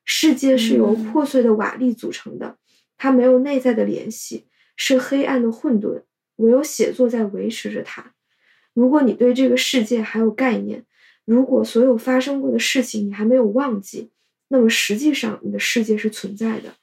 [0.04, 2.58] 世界是由嗯破碎的瓦砾组成的，
[2.98, 6.04] 它没有内在的联系，是黑暗的混沌，
[6.38, 8.14] 唯有写作在维持着它。
[8.74, 10.86] 如果你对这个世界还有概念，
[11.26, 14.12] 如果所有发生过的事情你还没有忘记，
[14.48, 16.74] 那么实际上你的世界是存在的，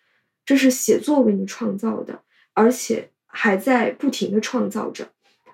[0.47, 2.23] 这是写作为你创造的，
[2.55, 5.11] 而且还在不停的创造着。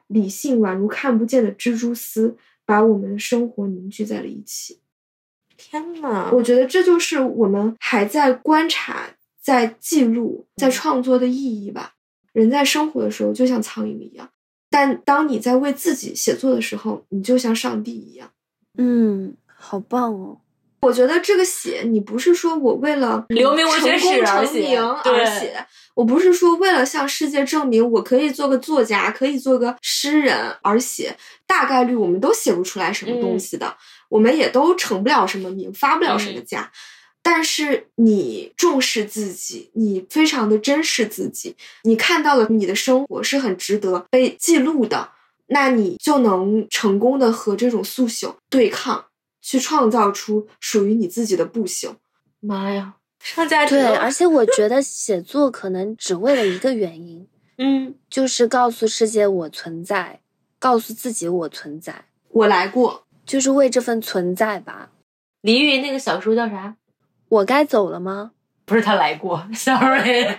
[0.06, 4.80] 理性宛如看不见的蜘蛛丝，把我们的生活凝聚在了一起。
[5.56, 9.06] 天呐，我觉得这就是我们还在观察、
[9.40, 11.94] 在记录、在创作的意义吧。
[12.32, 14.28] 人在生活的时候就像苍蝇一样，
[14.68, 18.30] 但当你在为自己写作的时候，你就像上帝一样。
[18.76, 20.40] 嗯，好棒哦。
[20.84, 31.16] 我觉得这个写，你不是说我为了留名文学史成名而对写，我不是说为了向世界证明我可以做个作家，可以做个诗人而写。
[31.46, 33.76] 大概率我们都写不出来什么东西的，
[34.08, 36.70] 我们也都成不了什么名，发不了什么家。
[37.22, 45.10] 但是你重视自己，你非常的珍视自己，你看到了你的生活是很值得被记录的，
[45.46, 49.06] 那你就能成功的和这种速朽对抗，
[49.44, 51.96] 去创造出属于你自己的不朽。
[52.40, 57.28] 妈呀，上价值对，而且我觉得写作可能只为了一个原因，
[57.58, 60.20] 嗯，就是告诉世界我存在，
[60.58, 64.90] 告诉自己我存在，我来过，就是为这份存在吧。
[65.42, 66.76] 李云那个小说叫啥？
[67.28, 68.32] 我该走了吗？
[68.64, 70.38] 不是他来过，sorry。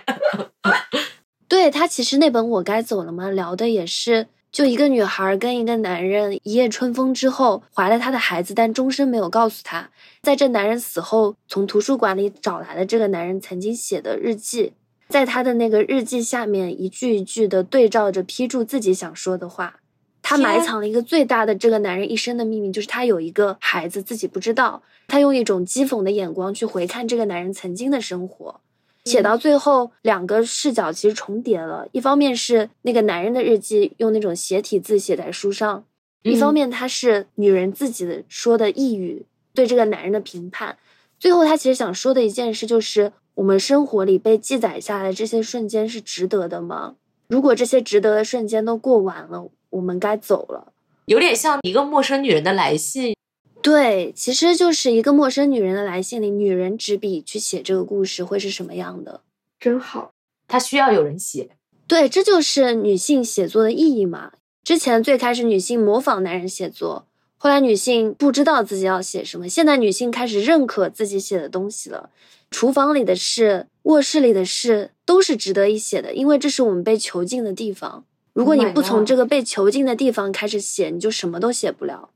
[1.46, 4.26] 对他其实那本《我该走了吗》聊的也是，
[4.56, 9.90] 就一个女孩跟一个男人一夜春风之后怀了他的孩子，但终身没有告诉他。
[10.22, 14.72] 在这男人死后，从图书馆里找来了这个男人曾经写的日记，
[15.10, 19.80] 在他的那个日记下面一句一句的对照着批注自己想说的话。
[20.22, 24.82] 他埋藏了一个最大的这个男人一生的秘密，就是他有一个孩子自己不知道。
[25.06, 28.62] 他用一种讥讽的眼光去回看这个男人曾经的生活。
[29.06, 31.88] 写到最后，两个视角其实重叠了。
[31.92, 35.84] 一方面是那个男人的日记，用那种斜体字写在书上；
[36.22, 40.76] 一方面他是女人自己的说的抑郁，对这个男人的评判。
[41.20, 46.96] 最后，他其实想说的一件事就是：我们生活里被记载下来这些瞬间是值得的吗？
[47.28, 50.72] 如果这些值得的瞬间都过完了，我们该走了。
[51.06, 53.15] 有点像一个陌生女人的来信。
[53.66, 59.22] 对，其实就是一个陌生女人的来信里，女人执笔去写这个故事会是什么样的？
[59.58, 60.12] 真好。
[60.46, 61.48] 她需要有人写。
[61.88, 64.34] 对，这就是女性写作的意义嘛。
[64.62, 72.10] 之前最开始女性模仿男人写作，后来女性不知道自己要写什么，现在女性开始认可自己写的东西了。
[72.52, 78.04] 厨房里的事，卧室里的事，都是值得一写的，因为这是我们被囚禁的地方。
[78.32, 82.10] 如果 Oh 你不从这个被囚禁的地方开始写，你就什么都写不了。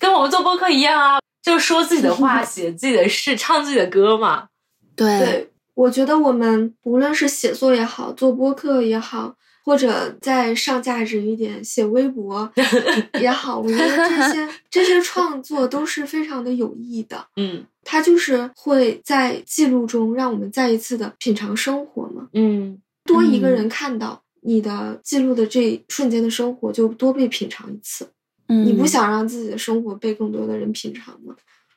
[0.00, 4.48] 跟我们做播客一样啊，就说自己的话， 写自己的事，唱自己的歌嘛。
[4.96, 9.34] 对对，我觉得我们无论是写作也好，做播客也好，
[9.64, 12.50] 或者再上价值一点写微博
[13.20, 17.26] 也好，我觉得这些 这些创作都是非常的有意义的。
[17.36, 22.28] 嗯它就是会在记录中让我们再一次的品尝生活嘛。
[22.34, 28.06] 嗯，多一个人看到你的记录的这一瞬间的生活，就多被品尝一次。
[28.50, 31.34] 嗯你不想让自己的生活被更多的人品尝吗？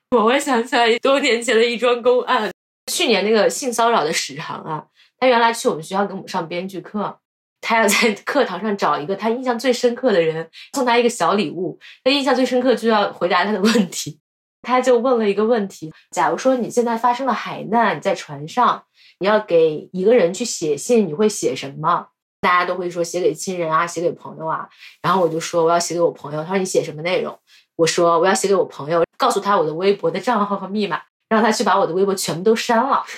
[0.10, 2.52] 我会想起来多年前的一桩公案，
[2.92, 4.84] 去年那个性骚扰的史航啊，
[5.20, 7.20] 他原来去我们学校给我们上编剧课，
[7.62, 11.80] 他要在课堂上找一个他印象最深刻的人，送他一个小礼物。
[12.04, 14.20] 他印象最深刻就要回答他的问题，
[14.62, 18.84] 他就问了一个问题：假如说你现在发生了海难，你在船上，
[19.20, 22.08] 你要给一个人去写信，你会写什么？
[22.44, 24.70] 大家都会说写给亲人啊，写给朋友啊。
[25.02, 26.44] 然后我就说我要写给我朋友。
[26.44, 27.36] 他说你写什么内容？
[27.76, 33.04] 我说我要写给我朋友，告诉他我的微博的账号和密码，让他去把我的微博全部都删了。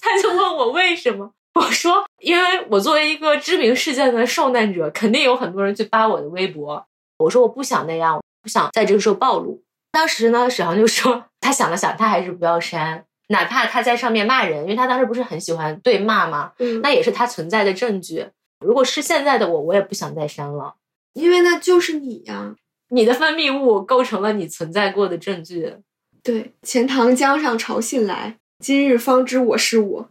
[0.00, 1.32] 他就问我为什么？
[1.54, 6.86] 我说因为我作为一个知名事件的受难者，肯定有很多人去扒我的微博。
[7.18, 9.60] 我说我不想那样，我不想在这个时候暴露。
[9.90, 16.52] 当时呢，史航就说他想了想，他还是不要删，哪怕他在上面骂人，因为他当时不是很喜欢对骂嘛？
[16.58, 18.26] 嗯，那也是他存在的证据。
[18.60, 20.74] 如果是现在的我，我也不想再删了。
[21.14, 22.56] 因为那就是你呀。
[22.90, 25.76] 你的分泌物构成了你存在过的证据。
[26.22, 30.08] 对，钱塘江上潮信来，今日方知我是我。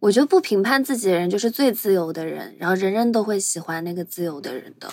[0.00, 4.90] 我觉得不评判自己的人就是最自由的人，然后人人都会喜欢那个自由的人的。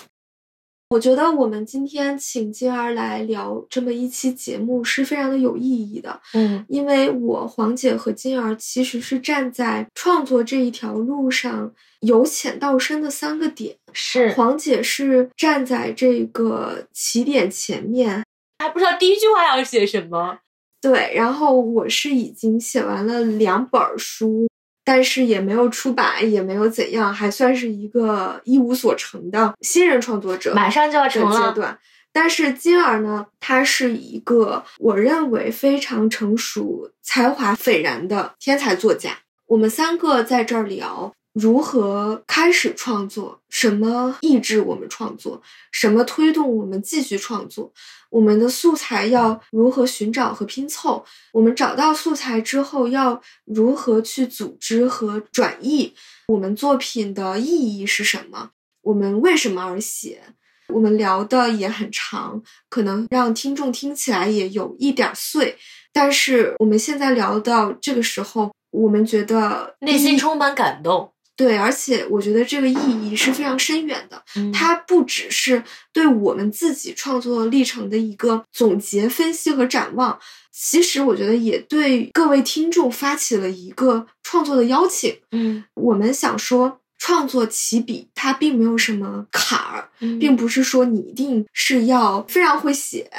[0.88, 13.76] 我觉得我们今天请金儿来聊这么一期节目是非常的有意义的，嗯因为我黄姐和金儿其实是站在创作这一条路上由浅到深的三个点。
[13.92, 18.22] 是黄姐是站在这个起点前面，
[18.58, 20.38] 还不知道第一句话要写什么。
[20.80, 24.46] 对，然后我是已经写完了两本儿书，
[24.86, 30.54] 但是也没有出版，也没有怎样，还算是一个一无所成的新人创作者。
[30.54, 31.76] 马上就要的成了，阶段。
[32.12, 39.10] 但是金儿呢，他是一个我认为非常成熟、才华斐然的天才作家。
[39.46, 45.42] 我们三个在这儿聊如何开始创作，什么抑制我们创作，
[45.72, 47.72] 什么推动我们继续创作，
[48.10, 55.94] 我们的素材要如何寻找和拼凑，我们找到素材之后要如何去组织和转译，
[56.28, 58.50] 我们作品的意义是什么，
[58.82, 60.20] 我们为什么而写。
[60.68, 65.56] 我们聊的也很长，可能让听众听起来也有一点儿碎，
[65.92, 71.12] 但是我们现在聊到这个时候，我们觉得内心充满感动。
[71.36, 74.22] 对，而且我觉得这个意义是非常深远的。
[74.36, 80.18] 嗯它不只是对我们自己创作历程的一个总结、分析和展望，
[80.50, 85.18] 其实我觉得也对各位听众发起了一个创作的邀请。
[85.32, 93.10] 嗯我们想说，创作起笔它并没有什么坎儿，嗯并不是说你一定是要非常会写，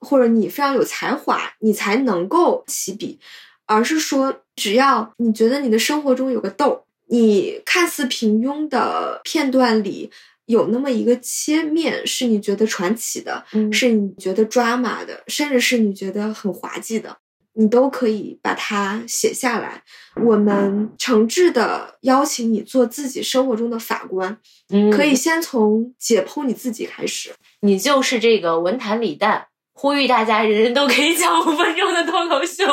[0.00, 3.18] 或者你非常有才华，你才能够起笔，
[3.64, 10.10] 而是说，只要你觉得你的生活中有个豆，你看似平庸的片段里
[10.46, 17.18] 有那么一个切面，是你觉得传奇的，嗯是你觉得 drama 的，甚至是你觉得很滑稽的，
[17.52, 19.82] 你都可以把它写下来。
[20.24, 24.38] 我们诚挚的邀请你做自己生活中的法官，
[24.72, 27.34] 嗯可以先从解剖你自己开始。
[27.60, 32.64] 你就是这个文坛李诞，呼吁大家人人都可以讲五分钟的脱口秀。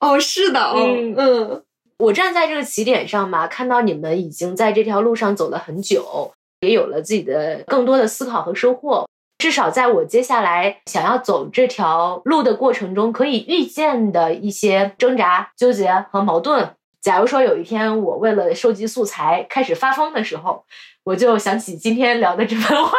[0.00, 1.64] 哦，是的，哦，嗯嗯
[2.00, 9.06] 我站在这个起点上吧，看到你们已经在这条路上走了很久，也有了自己的更多的思考和收获。
[9.38, 16.74] 至少在我接下来想要走这条路的过程中，可以预见的一些挣扎、纠结和矛盾。
[17.00, 20.64] 假如说有一天我为了收集素材开始发疯的时候，
[21.04, 22.98] 我就想起今天聊的这番话。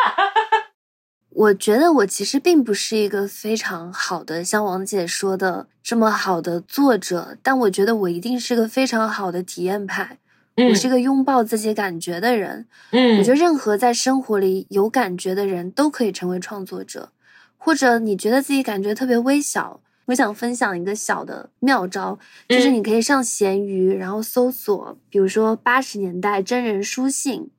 [1.33, 10.17] 我觉得我其实并不是一个非常好的，像王姐说的这么好的作者，但我觉得我一定是个非常好的体验派。
[10.57, 12.67] 我是一个拥抱自己感觉的人。
[12.91, 17.11] 嗯我觉得任何在生活里有感觉的人都可以成为创作者，
[17.57, 27.49] 或者你觉得自己感觉特别微小，我想分享一个小的妙招，就是嗯你可以上闲鱼，然后搜索，比如说八十年代真人书信，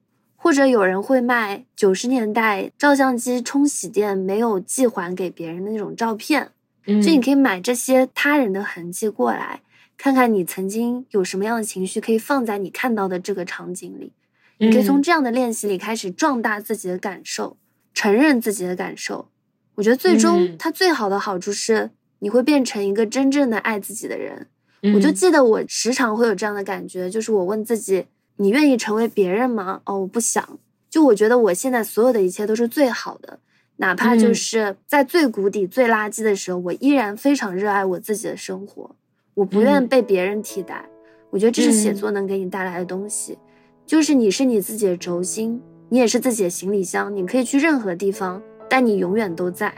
[0.43, 6.51] 或者有人会卖九十年代照相机冲洗店没有寄还给别人的那种照片，
[6.89, 9.60] 嗯就你可以买这些他人的痕迹过来，
[9.97, 14.12] 看看你曾经有什么样的情绪可以放在你看到的这个场景里。
[14.59, 17.56] 你可以从嗯这样的练习里开始壮大自己的感受，
[17.94, 19.28] 承认自己的感受。
[19.77, 24.48] 我觉得最终嗯它最好的好处是，你会变成一个真正的爱自己的人。
[24.94, 28.06] 我就嗯记得我时常会有这样的感觉，就是我问自己：
[28.36, 29.80] 你愿意成为别人吗？
[29.84, 30.59] 哦，我不想。
[30.90, 33.38] 就我觉得我现在所有的一切都是最好的，
[33.76, 38.94] 哪怕就嗯是在最谷底、最垃圾的时候，我依然非常热爱我自己的生活。
[39.34, 40.84] 我不愿嗯被别人替代。
[41.30, 43.38] 我觉得这是写嗯作能给你带来的东西，
[43.86, 49.74] 就是你是你自己的轴心，你也是自己的行李箱，你可以去任何地方，但你永远都在。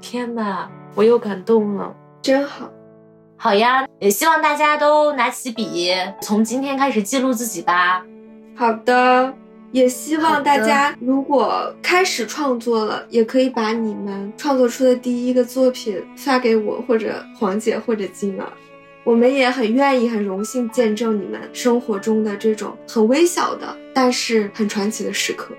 [0.00, 1.96] 天哪，我又感动了。
[2.20, 2.68] 真好。
[3.36, 8.02] 好呀，也希望大家都拿起笔，从今天开始记录自己吧。
[8.54, 9.32] 好的，
[9.72, 18.46] 也希望大家如果开始创作了，也可以把你们创作出的第一个作品发给我，或者黄姐，或者金儿。
[19.04, 25.54] 我们也很愿意、很荣幸见证你们生活中的这种很微小的，但是很传奇的时刻。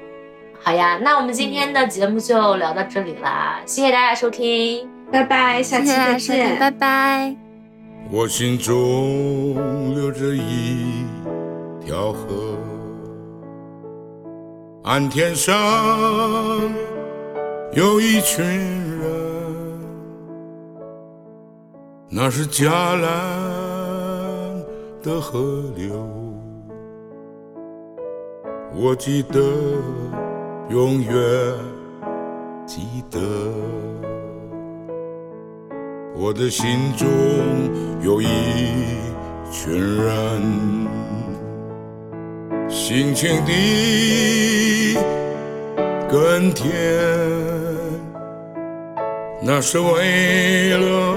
[0.61, 4.89] 好呀，那我们今天的节目就聊到这里啦，谢谢大家收听。
[5.09, 7.46] 拜拜，下期再见，拜拜。
[8.09, 11.05] 我心中流着一
[11.81, 12.57] 条河，
[14.83, 15.53] 岸天上
[17.73, 19.09] 有一群人，
[22.09, 23.03] 那是嘉兰
[25.03, 26.07] 的河流，
[28.73, 29.39] 我记得，
[30.69, 31.13] 永远
[32.65, 33.19] 记得。
[36.19, 37.07] 我的心中
[38.01, 38.25] 有一
[39.51, 39.71] 群
[40.03, 40.41] 人，
[42.67, 44.97] 辛勤地
[46.09, 46.73] 耕田，
[49.43, 51.15] 那是为了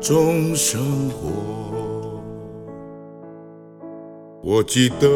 [0.00, 2.20] 种生活。
[4.42, 5.08] 我记得，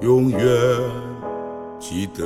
[0.00, 0.40] 永远
[1.78, 2.24] 记得。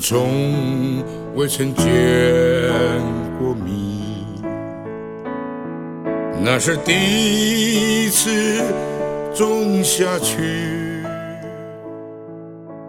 [0.00, 1.04] 从
[1.34, 1.86] 未曾见
[3.38, 3.74] 过面，
[6.42, 8.64] 那是第一次
[9.34, 11.04] 种下去，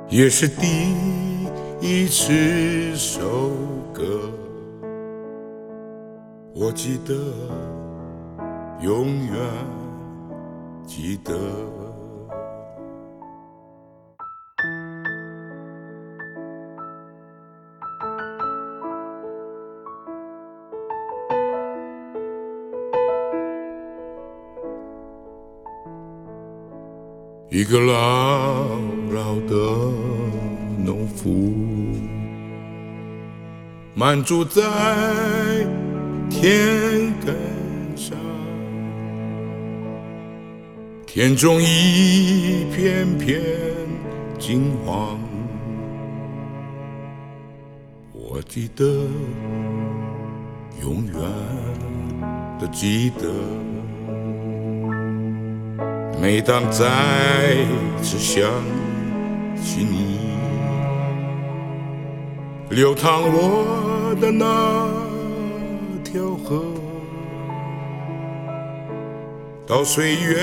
[0.07, 0.95] 也是第
[1.81, 3.51] 一次收
[3.93, 4.31] 割。
[6.55, 7.13] 我记得，
[8.81, 9.35] 永远
[10.88, 11.33] 记得。
[27.61, 28.69] 一个老
[29.11, 29.53] 老的
[30.83, 31.53] 农夫，
[33.93, 34.63] 满住在
[36.27, 37.31] 田埂
[37.95, 38.17] 上，
[41.05, 43.39] 田中一片片
[44.39, 45.19] 金黄。
[48.11, 48.83] 我记得，
[50.81, 51.13] 永远
[52.59, 53.29] 的记得。
[56.22, 56.85] 每当再
[57.99, 58.43] 次想
[59.60, 60.19] 起你，
[62.69, 64.88] 流淌我的那
[66.03, 66.64] 条河，
[69.65, 70.35] 到岁月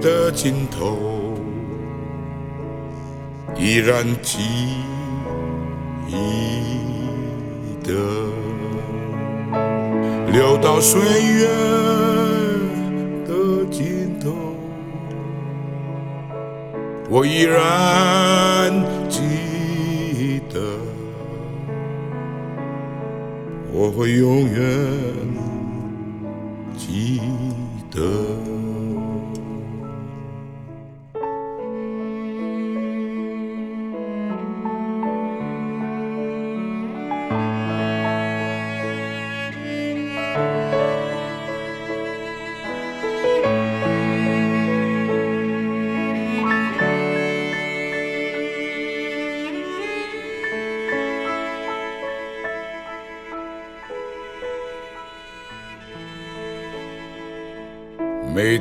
[0.00, 1.36] 的尽头，
[3.58, 4.38] 依然记
[7.82, 7.92] 得，
[10.30, 11.48] 流到岁月
[17.14, 18.72] 我依然
[19.06, 20.60] 记得，
[23.70, 24.56] 我会永远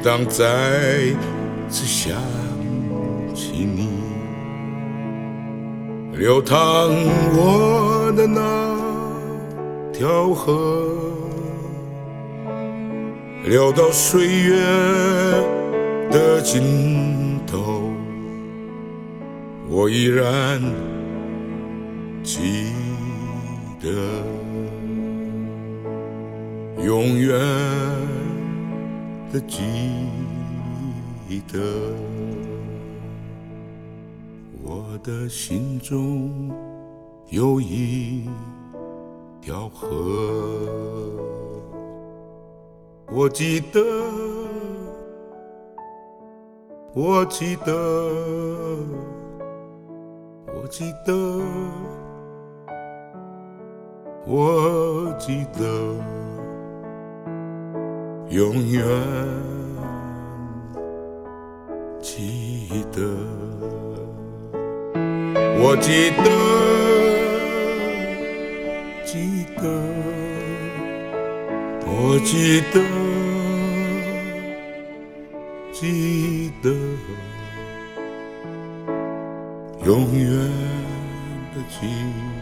[0.03, 0.43] 当再
[1.69, 2.17] 次想
[3.35, 3.87] 起你，
[6.17, 6.89] 流淌
[7.35, 8.75] 我的那
[9.93, 10.87] 条河，
[13.45, 14.59] 流到岁月
[16.09, 17.91] 的尽头，
[19.69, 20.59] 我依然
[22.23, 22.71] 记
[23.79, 23.87] 得，
[26.83, 28.10] 永远。
[29.31, 29.61] 的记
[31.47, 31.57] 得，
[34.61, 36.51] 我的心中
[37.29, 38.27] 有一
[39.39, 39.87] 条河，
[43.09, 43.81] 我记得，
[46.93, 47.73] 我记得，
[50.47, 51.41] 我记得，
[54.27, 55.95] 我记得。
[58.31, 58.81] 永远
[62.01, 63.01] 记得，
[65.59, 66.23] 我记得，
[69.03, 69.63] 记得，
[71.85, 72.79] 我记得，
[75.73, 76.69] 记得，
[79.85, 80.29] 永远
[81.53, 82.40] 的记得。